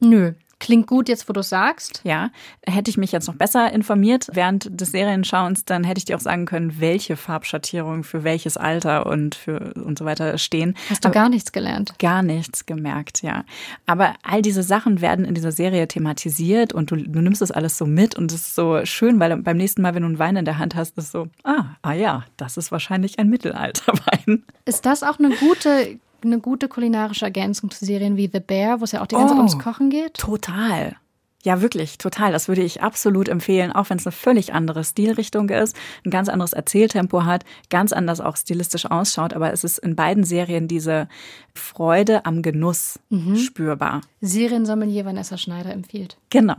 [0.00, 0.32] Nö.
[0.62, 2.02] Klingt gut jetzt, wo du sagst.
[2.04, 2.30] Ja,
[2.64, 6.20] hätte ich mich jetzt noch besser informiert während des Serienschauens, dann hätte ich dir auch
[6.20, 10.76] sagen können, welche Farbschattierungen für welches Alter und für und so weiter stehen.
[10.88, 11.98] Hast du Aber gar nichts gelernt?
[11.98, 13.44] Gar nichts gemerkt, ja.
[13.86, 17.76] Aber all diese Sachen werden in dieser Serie thematisiert und du, du nimmst das alles
[17.76, 20.36] so mit und es ist so schön, weil beim nächsten Mal, wenn du einen Wein
[20.36, 24.44] in der Hand hast, ist so, ah, ah ja, das ist wahrscheinlich ein Mittelalterwein.
[24.64, 28.84] Ist das auch eine gute eine gute kulinarische Ergänzung zu Serien wie The Bear, wo
[28.84, 30.14] es ja auch die ganze Zeit ums oh, Kochen geht.
[30.14, 30.96] Total.
[31.44, 32.30] Ja, wirklich, total.
[32.30, 36.28] Das würde ich absolut empfehlen, auch wenn es eine völlig andere Stilrichtung ist, ein ganz
[36.28, 41.08] anderes Erzähltempo hat, ganz anders auch stilistisch ausschaut, aber es ist in beiden Serien diese
[41.52, 43.36] Freude am Genuss mhm.
[43.36, 44.02] spürbar.
[44.20, 46.16] Seriensommelier Vanessa Schneider empfiehlt.
[46.30, 46.56] Genau.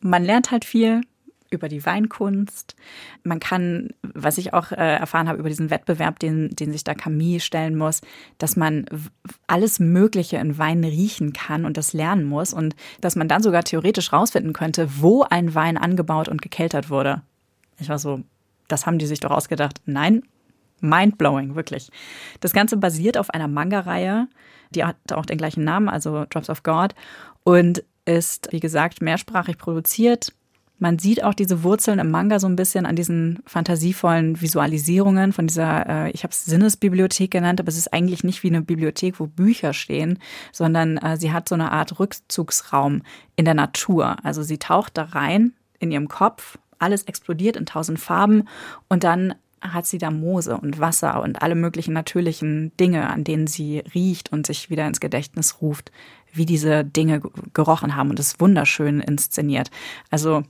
[0.00, 1.02] Man lernt halt viel,
[1.50, 2.76] über die Weinkunst.
[3.24, 6.94] Man kann, was ich auch äh, erfahren habe über diesen Wettbewerb, den, den sich da
[6.94, 8.00] Camille stellen muss,
[8.38, 8.86] dass man
[9.46, 13.64] alles Mögliche in Wein riechen kann und das lernen muss und dass man dann sogar
[13.64, 17.22] theoretisch rausfinden könnte, wo ein Wein angebaut und gekeltert wurde.
[17.78, 18.22] Ich war so,
[18.68, 19.80] das haben die sich doch ausgedacht.
[19.86, 20.22] Nein,
[20.80, 21.90] mindblowing, wirklich.
[22.40, 24.28] Das Ganze basiert auf einer Manga-Reihe,
[24.70, 26.94] die hat auch den gleichen Namen, also Drops of God
[27.42, 30.32] und ist, wie gesagt, mehrsprachig produziert
[30.80, 35.46] man sieht auch diese Wurzeln im Manga so ein bisschen an diesen fantasievollen Visualisierungen von
[35.46, 39.20] dieser, äh, ich habe es Sinnesbibliothek genannt, aber es ist eigentlich nicht wie eine Bibliothek,
[39.20, 40.18] wo Bücher stehen,
[40.52, 43.02] sondern äh, sie hat so eine Art Rückzugsraum
[43.36, 44.16] in der Natur.
[44.22, 48.48] Also sie taucht da rein in ihrem Kopf, alles explodiert in tausend Farben
[48.88, 53.46] und dann hat sie da Moose und Wasser und alle möglichen natürlichen Dinge, an denen
[53.46, 55.92] sie riecht und sich wieder ins Gedächtnis ruft,
[56.32, 57.20] wie diese Dinge
[57.52, 59.70] gerochen haben und es wunderschön inszeniert.
[60.10, 60.44] Also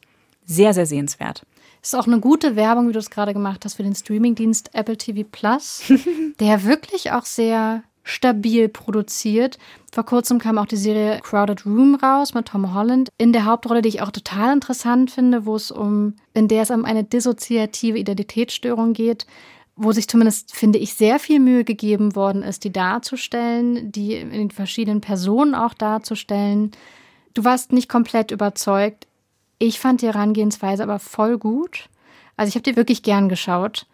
[0.51, 1.43] sehr, sehr sehenswert.
[1.83, 4.97] Ist auch eine gute Werbung, wie du es gerade gemacht hast, für den Streamingdienst Apple
[4.97, 5.83] TV Plus,
[6.41, 9.59] der wirklich auch sehr stabil produziert.
[9.93, 13.83] Vor kurzem kam auch die Serie Crowded Room raus mit Tom Holland in der Hauptrolle,
[13.83, 17.99] die ich auch total interessant finde, wo es um, in der es um eine dissoziative
[17.99, 19.27] Identitätsstörung geht,
[19.77, 24.31] wo sich zumindest, finde ich, sehr viel Mühe gegeben worden ist, die darzustellen, die in
[24.31, 26.73] den verschiedenen Personen auch darzustellen.
[27.35, 29.07] Du warst nicht komplett überzeugt.
[29.63, 31.91] Ich fand die Herangehensweise aber voll gut.
[32.37, 33.87] Also ich habe die wirklich gern geschaut.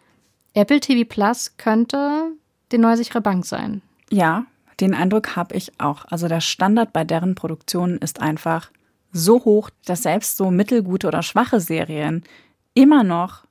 [0.53, 2.31] Apple TV Plus könnte
[2.71, 3.81] die neue sichere Bank sein.
[4.09, 4.45] Ja,
[4.79, 6.05] den Eindruck habe ich auch.
[6.05, 8.71] Also der Standard bei deren Produktionen ist einfach
[9.11, 12.23] so hoch, dass selbst so mittelgute oder schwache Serien
[12.73, 13.43] immer noch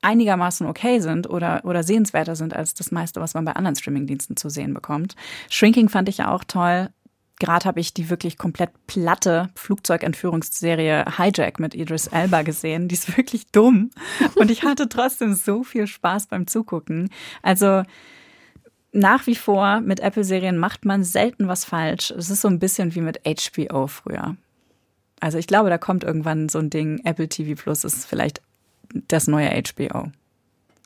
[0.00, 4.36] einigermaßen okay sind oder, oder sehenswerter sind als das meiste, was man bei anderen Streamingdiensten
[4.36, 5.16] zu sehen bekommt.
[5.50, 6.90] Shrinking fand ich ja auch toll.
[7.38, 12.88] Gerade habe ich die wirklich komplett platte Flugzeugentführungsserie Hijack mit Idris Elba gesehen.
[12.88, 13.90] Die ist wirklich dumm.
[14.34, 17.10] Und ich hatte trotzdem so viel Spaß beim Zugucken.
[17.42, 17.82] Also
[18.92, 22.10] nach wie vor mit Apple-Serien macht man selten was falsch.
[22.10, 24.36] Es ist so ein bisschen wie mit HBO früher.
[25.20, 27.00] Also ich glaube, da kommt irgendwann so ein Ding.
[27.04, 28.40] Apple TV Plus ist vielleicht
[28.92, 30.10] das neue HBO.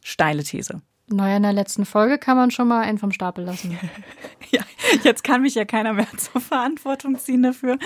[0.02, 0.82] Steile These.
[1.08, 3.78] Naja, in der letzten Folge kann man schon mal einen vom Stapel lassen.
[4.50, 4.62] ja,
[5.02, 7.78] jetzt kann mich ja keiner mehr zur Verantwortung ziehen dafür.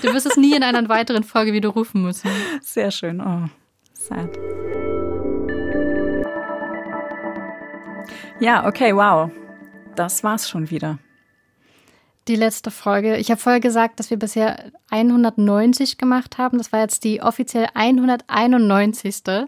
[0.00, 2.30] du wirst es nie in einer weiteren Folge wieder rufen müssen.
[2.62, 3.20] Sehr schön.
[3.20, 3.48] Oh,
[3.92, 4.30] sad.
[8.40, 9.30] Ja, okay, wow.
[9.94, 10.98] Das war's schon wieder.
[12.28, 13.16] Die letzte Folge.
[13.16, 16.58] Ich habe vorher gesagt, dass wir bisher 190 gemacht haben.
[16.58, 19.22] Das war jetzt die offiziell 191.
[19.26, 19.46] Wow.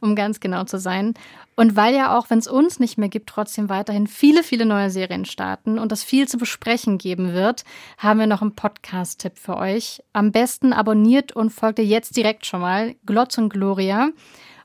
[0.00, 1.14] um ganz genau zu sein.
[1.54, 4.90] Und weil ja auch, wenn es uns nicht mehr gibt, trotzdem weiterhin viele, viele neue
[4.90, 7.64] Serien starten und es viel zu besprechen geben wird,
[7.98, 10.02] haben wir noch einen Podcast-Tipp für euch.
[10.12, 14.10] Am besten abonniert und folgt ihr jetzt direkt schon mal Glotz und Gloria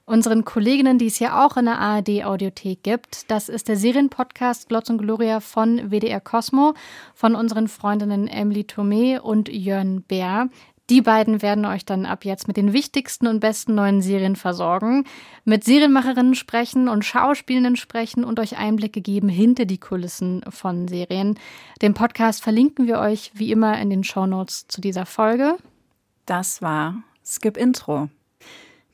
[0.08, 3.30] unseren Kolleginnen, die es ja auch in der ARD-Audiothek gibt.
[3.30, 6.74] Das ist der Serienpodcast Glotz und Gloria von WDR Cosmo,
[7.14, 10.50] von unseren Freundinnen Emily Thomé und Jörn Bär.
[10.90, 15.04] Die beiden werden euch dann ab jetzt mit den wichtigsten und besten neuen Serien versorgen,
[15.44, 21.38] mit Serienmacherinnen sprechen und Schauspielenden sprechen und euch Einblicke geben hinter die Kulissen von Serien.
[21.82, 25.58] Den Podcast verlinken wir euch wie immer in den Shownotes zu dieser Folge.
[26.26, 26.96] Das war
[27.26, 28.08] Skip Intro.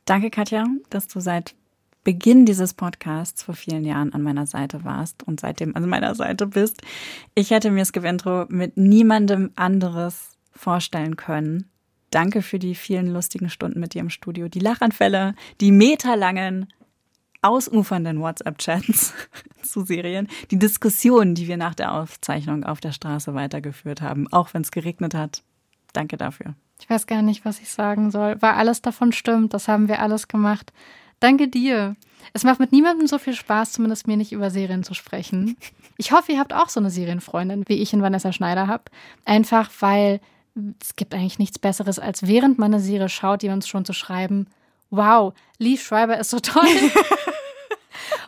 [0.06, 1.56] Danke, Katja, dass du seit
[2.04, 6.47] Beginn dieses Podcasts vor vielen Jahren an meiner Seite warst und seitdem an meiner Seite
[6.47, 6.82] bist.
[7.34, 11.70] Ich hätte mir Skip Intro mit niemandem anderes vorstellen können.
[12.12, 16.68] Danke für die vielen lustigen Stunden mit dir im Studio, die Lachanfälle, die meterlangen,
[17.41, 19.14] ausufernden WhatsApp-Chats
[19.64, 24.54] zu Serien, die Diskussionen, die wir nach der Aufzeichnung auf der Straße weitergeführt haben, auch
[24.54, 25.43] wenn es geregnet hat.
[25.94, 26.56] Danke dafür.
[26.80, 28.41] Ich weiß gar nicht, was ich sagen soll.
[28.41, 30.74] Weil alles davon stimmt, das haben wir alles gemacht.
[31.20, 31.96] Danke dir.
[32.34, 35.58] Es macht mit niemandem so viel Spaß, zumindest mir nicht über Serien zu sprechen.
[35.96, 38.86] Ich hoffe, ihr habt auch so eine Serienfreundin, wie ich in Vanessa Schneider habe.
[39.26, 40.22] Einfach weil
[40.82, 44.48] es gibt eigentlich nichts Besseres, als während man eine Serie schaut, jemand schon zu schreiben,
[44.89, 46.66] wow, Lee Schreiber ist so toll.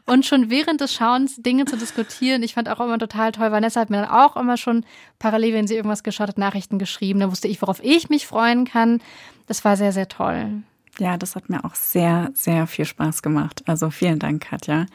[0.06, 2.44] und schon während des Schauens Dinge zu diskutieren.
[2.44, 3.52] Ich fand auch immer total toll.
[3.52, 4.86] Vanessa hat mir dann auch immer schon
[5.20, 7.20] parallel, wenn sie irgendwas geschaut hat, Nachrichten geschrieben.
[7.20, 9.02] Da wusste ich, worauf ich mich freuen kann.
[9.48, 10.64] Das war sehr, sehr toll.
[11.00, 13.64] Ja, das hat mir auch sehr, sehr viel Spaß gemacht.
[13.66, 14.86] Also vielen Dank, Katja.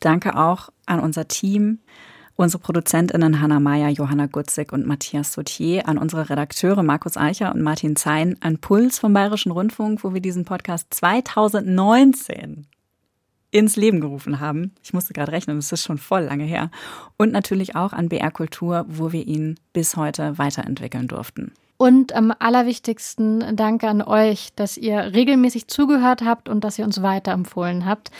[0.00, 1.78] Danke auch an unser Team,
[2.36, 7.62] unsere ProduzentInnen Hanna Meyer, Johanna Gutzig und Matthias Sautier, an unsere Redakteure Markus Eicher und
[7.62, 12.66] Martin Zein, an Puls vom Bayerischen Rundfunk, wo wir diesen Podcast 2019
[13.50, 14.72] ins Leben gerufen haben.
[14.82, 16.70] Ich musste gerade rechnen, das ist schon voll lange her.
[17.16, 21.52] Und natürlich auch an BR Kultur, wo wir ihn bis heute weiterentwickeln durften.
[21.78, 27.02] Und am allerwichtigsten danke an euch, dass ihr regelmäßig zugehört habt und dass ihr uns
[27.02, 28.10] weiterempfohlen habt.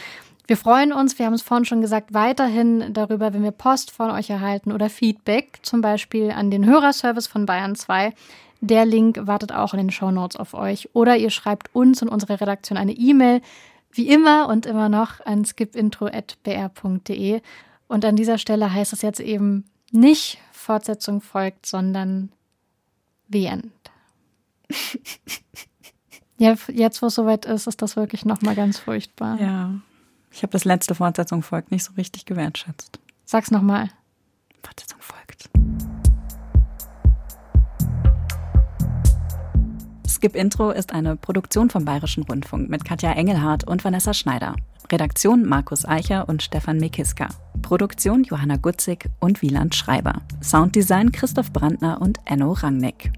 [0.47, 4.11] Wir freuen uns, wir haben es vorhin schon gesagt, weiterhin darüber, wenn wir Post von
[4.11, 8.15] euch erhalten oder Feedback, zum Beispiel an den Hörerservice von Bayern 2.
[8.61, 10.89] Der Link wartet auch in den Show Notes auf euch.
[10.95, 13.43] Oder ihr schreibt uns und unserer Redaktion eine E-Mail
[13.91, 17.41] wie immer und immer noch an skipintro.br.de.
[17.89, 22.31] Und an dieser Stelle heißt es jetzt eben nicht Fortsetzung folgt, sondern
[23.31, 23.73] The End.
[26.39, 29.41] ja, jetzt, wo es soweit ist, ist das wirklich nochmal ganz furchtbar.
[29.41, 29.75] Ja.
[30.31, 32.99] Ich habe das letzte Fortsetzung folgt nicht so richtig gewertschätzt.
[33.25, 33.89] Sag's nochmal.
[34.63, 35.28] Fortsetzung folgt.
[40.19, 44.57] Skip Intro ist eine Produktion vom Bayerischen Rundfunk mit Katja Engelhardt und Vanessa Schneider.
[44.91, 47.29] Redaktion Markus Eicher und Stefan Mekiska.
[47.63, 50.23] Produktion Johanna Gutzig und Wieland Schreiber.
[50.43, 53.13] Sounddesign Christoph Brandner und Enno Rangnick.